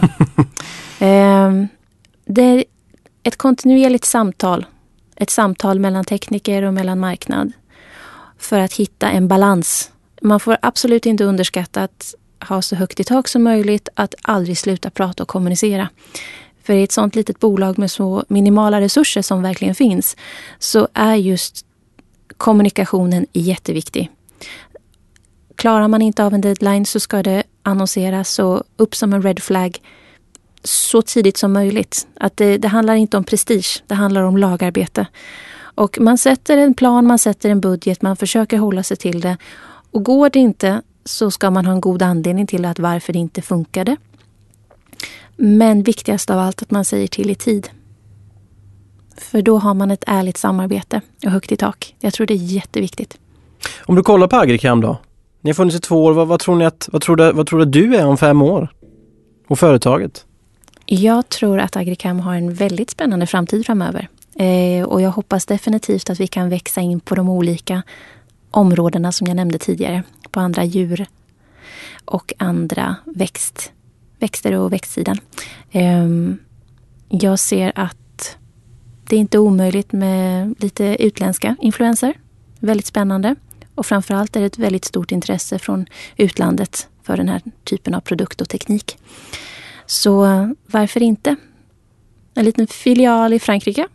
eh, 1.06 1.65
det 2.26 2.41
är 2.41 2.63
ett 3.24 3.36
kontinuerligt 3.36 4.06
samtal. 4.06 4.65
Ett 5.15 5.30
samtal 5.30 5.80
mellan 5.80 6.06
tekniker 6.06 6.63
och 6.63 6.74
mellan 6.74 7.00
marknad. 7.00 7.52
För 8.38 8.60
att 8.60 8.74
hitta 8.74 9.10
en 9.10 9.28
balans. 9.28 9.91
Man 10.21 10.39
får 10.39 10.58
absolut 10.62 11.06
inte 11.06 11.24
underskatta 11.24 11.84
att 11.84 12.15
ha 12.47 12.62
så 12.62 12.76
högt 12.76 13.00
i 13.00 13.04
tak 13.04 13.28
som 13.28 13.43
möjligt, 13.43 13.89
att 13.93 14.15
aldrig 14.21 14.58
sluta 14.58 14.89
prata 14.89 15.24
och 15.24 15.30
kommunicera. 15.30 15.89
För 16.63 16.74
i 16.74 16.84
ett 16.84 16.91
sånt 16.91 17.15
litet 17.15 17.39
bolag 17.39 17.78
med 17.78 17.91
så 17.91 18.26
minimala 18.28 18.82
resurser 18.82 19.21
som 19.21 19.41
verkligen 19.41 19.76
finns, 19.76 20.17
så 20.60 20.88
är 20.93 21.15
just 21.15 21.65
kommunikationen 22.41 23.25
är 23.34 23.41
jätteviktig. 23.41 24.10
Klarar 25.56 25.88
man 25.88 26.01
inte 26.01 26.23
av 26.25 26.34
en 26.34 26.41
deadline 26.41 26.86
så 26.86 26.99
ska 26.99 27.23
det 27.23 27.43
annonseras 27.63 28.39
och 28.39 28.63
upp 28.77 28.95
som 28.95 29.13
en 29.13 29.21
red 29.21 29.39
flag 29.39 29.82
så 30.63 31.01
tidigt 31.01 31.38
som 31.38 31.54
möjligt. 31.54 32.08
Att 32.19 32.38
det, 32.38 32.58
det 32.58 32.67
handlar 32.67 32.95
inte 32.95 33.17
om 33.17 33.23
prestige, 33.23 33.84
det 33.88 33.95
handlar 33.95 34.21
om 34.23 34.38
lagarbete. 34.38 35.08
Och 35.75 35.99
man 35.99 36.17
sätter 36.17 36.58
en 36.58 36.73
plan, 36.73 37.08
man 37.08 37.19
sätter 37.19 37.49
en 37.49 37.62
budget, 37.62 38.01
man 38.01 38.17
försöker 38.17 38.58
hålla 38.58 38.84
sig 38.84 38.97
till 38.97 39.21
det. 39.21 39.38
Och 39.91 40.04
går 40.04 40.30
det 40.30 40.39
inte 40.39 40.82
så 41.06 41.32
ska 41.32 41.49
man 41.49 41.65
ha 41.65 41.73
en 41.73 41.82
god 41.82 42.01
anledning 42.01 42.47
till 42.47 42.65
att 42.65 42.80
varför 42.80 43.13
det 43.13 43.19
inte 43.19 43.41
funkade. 43.41 43.95
Men 45.36 45.84
viktigast 45.84 46.30
av 46.30 46.39
allt 46.39 46.62
att 46.62 46.71
man 46.71 46.86
säger 46.86 47.08
till 47.08 47.30
i 47.30 47.36
tid. 47.36 47.69
För 49.21 49.41
då 49.41 49.57
har 49.57 49.73
man 49.73 49.91
ett 49.91 50.03
ärligt 50.07 50.38
samarbete 50.38 51.01
och 51.25 51.31
högt 51.31 51.51
i 51.51 51.57
tak. 51.57 51.95
Jag 51.99 52.13
tror 52.13 52.27
det 52.27 52.34
är 52.34 52.36
jätteviktigt. 52.36 53.17
Om 53.86 53.95
du 53.95 54.03
kollar 54.03 54.27
på 54.27 54.36
Agricam 54.36 54.81
då? 54.81 54.97
Ni 55.41 55.49
har 55.49 55.55
funnits 55.55 55.77
i 55.77 55.79
två 55.79 56.05
år. 56.05 56.13
Vad, 56.13 56.27
vad, 56.27 56.39
tror 56.39 56.55
ni 56.55 56.65
att, 56.65 56.89
vad, 56.91 57.01
tror 57.01 57.15
du, 57.15 57.31
vad 57.31 57.47
tror 57.47 57.60
du 57.60 57.65
du 57.65 57.95
är 57.95 58.07
om 58.07 58.17
fem 58.17 58.41
år? 58.41 58.73
Och 59.47 59.60
företaget? 59.60 60.25
Jag 60.86 61.29
tror 61.29 61.60
att 61.60 61.75
Agricam 61.75 62.19
har 62.19 62.36
en 62.36 62.53
väldigt 62.53 62.89
spännande 62.89 63.27
framtid 63.27 63.65
framöver. 63.65 64.07
Eh, 64.36 64.86
och 64.86 65.01
jag 65.01 65.12
hoppas 65.12 65.45
definitivt 65.45 66.10
att 66.10 66.19
vi 66.19 66.27
kan 66.27 66.49
växa 66.49 66.81
in 66.81 66.99
på 66.99 67.15
de 67.15 67.29
olika 67.29 67.81
områdena 68.51 69.12
som 69.12 69.27
jag 69.27 69.36
nämnde 69.36 69.57
tidigare. 69.57 70.03
På 70.31 70.39
andra 70.39 70.63
djur 70.63 71.05
och 72.05 72.34
andra 72.38 72.95
växt, 73.05 73.71
växter 74.19 74.53
och 74.53 74.73
växtsidan. 74.73 75.17
Eh, 75.71 76.07
jag 77.10 77.39
ser 77.39 77.71
att 77.75 78.01
det 79.12 79.15
är 79.15 79.19
inte 79.19 79.39
omöjligt 79.39 79.91
med 79.91 80.56
lite 80.60 81.04
utländska 81.04 81.56
influenser. 81.62 82.13
Väldigt 82.60 82.86
spännande. 82.86 83.36
Och 83.76 83.86
framförallt 83.86 84.36
är 84.36 84.39
det 84.39 84.45
ett 84.45 84.58
väldigt 84.58 84.86
stort 84.86 85.12
intresse 85.12 85.60
från 85.60 85.86
utlandet 86.17 86.88
för 87.04 87.17
den 87.17 87.30
här 87.30 87.41
typen 87.63 87.95
av 87.95 88.00
produkt 88.00 88.41
och 88.41 88.50
teknik. 88.50 88.97
Så 89.86 90.26
varför 90.67 91.04
inte? 91.04 91.36
En 92.34 92.45
liten 92.45 92.67
filial 92.67 93.34
i 93.34 93.39
Frankrike. 93.39 93.88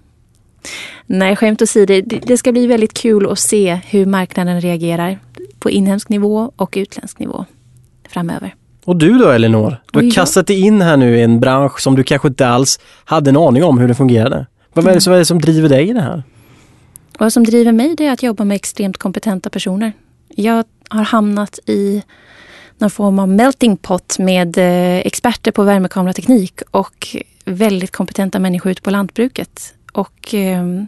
Nej, 1.06 1.36
skämt 1.36 1.62
åsido. 1.62 2.02
Det 2.22 2.36
ska 2.36 2.52
bli 2.52 2.66
väldigt 2.66 2.94
kul 2.94 3.30
att 3.30 3.38
se 3.38 3.80
hur 3.86 4.06
marknaden 4.06 4.60
reagerar 4.60 5.18
på 5.58 5.70
inhemsk 5.70 6.08
nivå 6.08 6.52
och 6.56 6.74
utländsk 6.76 7.18
nivå 7.18 7.44
framöver. 8.08 8.54
Och 8.84 8.96
du 8.96 9.18
då 9.18 9.30
Elinor? 9.30 9.82
Du 9.92 10.04
har 10.04 10.10
kastat 10.10 10.46
dig 10.46 10.60
in 10.60 10.82
här 10.82 10.96
nu 10.96 11.16
i 11.16 11.22
en 11.22 11.40
bransch 11.40 11.80
som 11.80 11.96
du 11.96 12.02
kanske 12.02 12.28
inte 12.28 12.48
alls 12.48 12.80
hade 13.04 13.30
en 13.30 13.36
aning 13.36 13.64
om 13.64 13.78
hur 13.78 13.88
det 13.88 13.94
fungerade. 13.94 14.46
Vad 14.76 14.88
är 14.88 14.94
det 14.94 15.00
som, 15.00 15.12
är 15.12 15.18
det 15.18 15.24
som 15.24 15.40
driver 15.40 15.68
dig 15.68 15.88
i 15.88 15.92
det 15.92 16.00
här? 16.00 16.22
Vad 17.18 17.32
som 17.32 17.44
driver 17.44 17.72
mig 17.72 17.94
det 17.96 18.06
är 18.06 18.12
att 18.12 18.22
jobba 18.22 18.44
med 18.44 18.54
extremt 18.54 18.98
kompetenta 18.98 19.50
personer. 19.50 19.92
Jag 20.28 20.64
har 20.88 21.02
hamnat 21.02 21.58
i 21.66 22.02
någon 22.78 22.90
form 22.90 23.18
av 23.18 23.28
melting 23.28 23.76
pot 23.76 24.18
med 24.18 24.58
eh, 24.58 24.96
experter 25.06 25.52
på 25.52 25.62
värmekamerateknik 25.62 26.60
och 26.70 27.16
väldigt 27.44 27.90
kompetenta 27.90 28.38
människor 28.38 28.72
ute 28.72 28.82
på 28.82 28.90
lantbruket. 28.90 29.74
Och 29.92 30.34
ehm, 30.34 30.86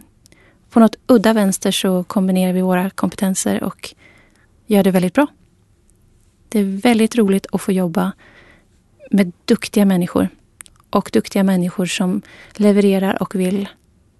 på 0.69 0.79
något 0.79 0.95
udda 1.07 1.33
vänster 1.33 1.71
så 1.71 2.03
kombinerar 2.03 2.53
vi 2.53 2.61
våra 2.61 2.89
kompetenser 2.89 3.63
och 3.63 3.95
gör 4.67 4.83
det 4.83 4.91
väldigt 4.91 5.13
bra. 5.13 5.27
Det 6.49 6.59
är 6.59 6.81
väldigt 6.81 7.15
roligt 7.15 7.47
att 7.51 7.61
få 7.61 7.71
jobba 7.71 8.11
med 9.11 9.31
duktiga 9.45 9.85
människor. 9.85 10.29
Och 10.89 11.09
duktiga 11.13 11.43
människor 11.43 11.85
som 11.85 12.21
levererar 12.55 13.21
och 13.21 13.35
vill 13.35 13.67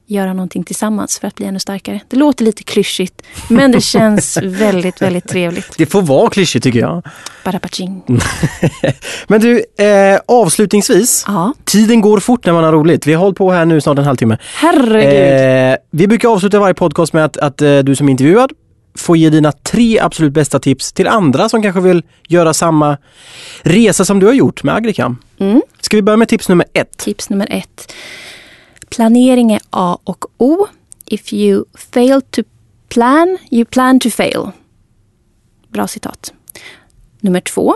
göra 0.10 0.34
någonting 0.34 0.64
tillsammans 0.64 1.20
för 1.20 1.28
att 1.28 1.36
bli 1.36 1.46
ännu 1.46 1.60
starkare. 1.60 2.02
Det 2.08 2.18
låter 2.18 2.46
lite 2.46 2.64
klyschigt, 2.64 3.22
men 3.48 3.72
det 3.72 3.82
känns 3.82 4.38
väldigt, 4.44 5.02
väldigt 5.02 5.28
trevligt. 5.28 5.78
Det 5.78 5.86
får 5.86 6.02
vara 6.02 6.30
klyschigt 6.30 6.64
tycker 6.64 6.80
jag. 6.80 7.06
Badapaching. 7.46 8.04
men 9.28 9.42
du, 9.42 9.64
eh, 9.78 10.20
avslutningsvis. 10.26 11.24
Ja. 11.28 11.54
Tiden 11.66 12.02
går 12.02 12.20
fort 12.20 12.46
när 12.46 12.54
man 12.54 12.64
har 12.64 12.72
roligt. 12.72 13.08
Vi 13.08 13.14
har 13.14 13.22
hållit 13.22 13.38
på 13.38 13.52
här 13.52 13.66
nu 13.66 13.82
snart 13.82 13.98
en 13.98 14.04
halvtimme. 14.04 14.38
Herregud. 14.56 15.72
Eh, 15.72 15.78
vi 15.92 16.08
brukar 16.08 16.30
avsluta 16.30 16.60
varje 16.60 16.74
podcast 16.74 17.14
med 17.14 17.26
att, 17.26 17.38
att 17.38 17.62
eh, 17.62 17.80
du 17.80 17.96
som 17.96 18.10
intervjuad 18.10 18.52
får 18.98 19.18
ge 19.18 19.30
dina 19.30 19.52
tre 19.52 20.00
absolut 20.00 20.34
bästa 20.34 20.60
tips 20.60 20.94
till 20.94 21.08
andra 21.08 21.50
som 21.50 21.62
kanske 21.62 21.82
vill 21.82 22.04
göra 22.28 22.54
samma 22.54 22.98
resa 23.62 24.06
som 24.06 24.20
du 24.20 24.26
har 24.26 24.34
gjort 24.34 24.64
med 24.64 24.76
Agricam. 24.76 25.18
Mm. 25.40 25.62
Ska 25.82 25.98
vi 25.98 26.02
börja 26.02 26.18
med 26.18 26.28
tips 26.28 26.50
nummer 26.50 26.66
ett? 26.74 26.98
Tips 26.98 27.30
nummer 27.30 27.48
ett. 27.52 27.94
Planering 29.00 29.52
är 29.52 29.62
A 29.70 29.98
och 30.04 30.26
O. 30.38 30.68
If 31.06 31.34
you 31.34 31.66
fail 31.74 32.22
to 32.22 32.42
plan, 32.90 33.38
you 33.52 33.66
plan 33.66 34.00
to 34.00 34.10
fail. 34.10 34.52
Bra 35.68 35.88
citat. 35.88 36.34
Nummer 37.20 37.42
två. 37.42 37.76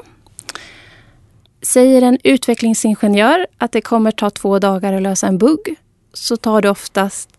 Säger 1.62 2.02
en 2.02 2.18
utvecklingsingenjör 2.24 3.48
att 3.58 3.72
det 3.72 3.82
kommer 3.82 4.12
ta 4.12 4.30
två 4.30 4.60
dagar 4.60 4.94
att 4.94 5.02
lösa 5.02 5.28
en 5.28 5.38
bugg 5.38 5.76
så 6.14 6.38
tar 6.38 6.62
det 6.62 6.70
oftast, 6.70 7.30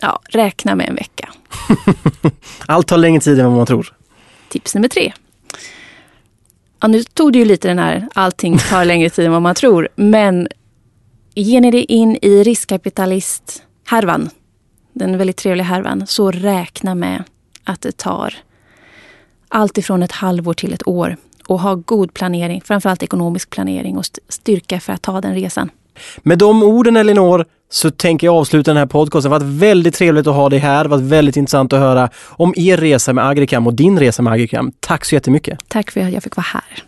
ja, 0.00 0.20
räkna 0.28 0.74
med 0.74 0.88
en 0.88 0.94
vecka. 0.94 1.28
Allt 2.66 2.86
tar 2.86 2.96
längre 2.96 3.20
tid 3.20 3.40
än 3.40 3.46
vad 3.46 3.56
man 3.56 3.66
tror. 3.66 3.94
Tips 4.48 4.74
nummer 4.74 4.88
tre. 4.88 5.12
Ja, 6.80 6.88
nu 6.88 7.02
tog 7.04 7.32
du 7.32 7.38
ju 7.38 7.44
lite 7.44 7.68
den 7.68 7.78
här 7.78 8.08
allting 8.14 8.58
tar 8.58 8.84
längre 8.84 9.10
tid 9.10 9.26
än 9.26 9.32
vad 9.32 9.42
man 9.42 9.54
tror. 9.54 9.88
Men 9.96 10.48
ger 11.42 11.60
ni 11.60 11.70
det 11.70 11.92
in 11.92 12.18
i 12.22 12.42
riskkapitalisthärvan, 12.42 14.30
den 14.92 15.18
väldigt 15.18 15.36
trevliga 15.36 15.64
härvan, 15.64 16.06
så 16.06 16.30
räkna 16.30 16.94
med 16.94 17.24
att 17.64 17.80
det 17.80 17.96
tar 17.96 18.34
allt 19.48 19.78
ifrån 19.78 20.02
ett 20.02 20.12
halvår 20.12 20.54
till 20.54 20.72
ett 20.72 20.88
år 20.88 21.16
och 21.46 21.60
ha 21.60 21.74
god 21.74 22.14
planering, 22.14 22.62
framförallt 22.64 23.02
ekonomisk 23.02 23.50
planering 23.50 23.98
och 23.98 24.04
styrka 24.28 24.80
för 24.80 24.92
att 24.92 25.02
ta 25.02 25.20
den 25.20 25.34
resan. 25.34 25.70
Med 26.18 26.38
de 26.38 26.62
orden 26.62 26.96
Elinor 26.96 27.44
så 27.70 27.90
tänker 27.90 28.26
jag 28.26 28.36
avsluta 28.36 28.70
den 28.70 28.78
här 28.78 28.86
podcasten. 28.86 29.30
Det 29.30 29.34
har 29.34 29.40
varit 29.40 29.60
väldigt 29.60 29.94
trevligt 29.94 30.26
att 30.26 30.34
ha 30.34 30.48
dig 30.48 30.58
här. 30.58 30.84
Det 30.84 30.90
har 30.90 30.98
varit 30.98 31.10
väldigt 31.10 31.36
intressant 31.36 31.72
att 31.72 31.80
höra 31.80 32.08
om 32.26 32.54
er 32.56 32.76
resa 32.76 33.12
med 33.12 33.26
Agricam 33.26 33.66
och 33.66 33.74
din 33.74 33.98
resa 33.98 34.22
med 34.22 34.32
Agricam. 34.32 34.72
Tack 34.80 35.04
så 35.04 35.14
jättemycket. 35.14 35.58
Tack 35.68 35.90
för 35.90 36.00
att 36.00 36.12
jag 36.12 36.22
fick 36.22 36.36
vara 36.36 36.46
här. 36.52 36.84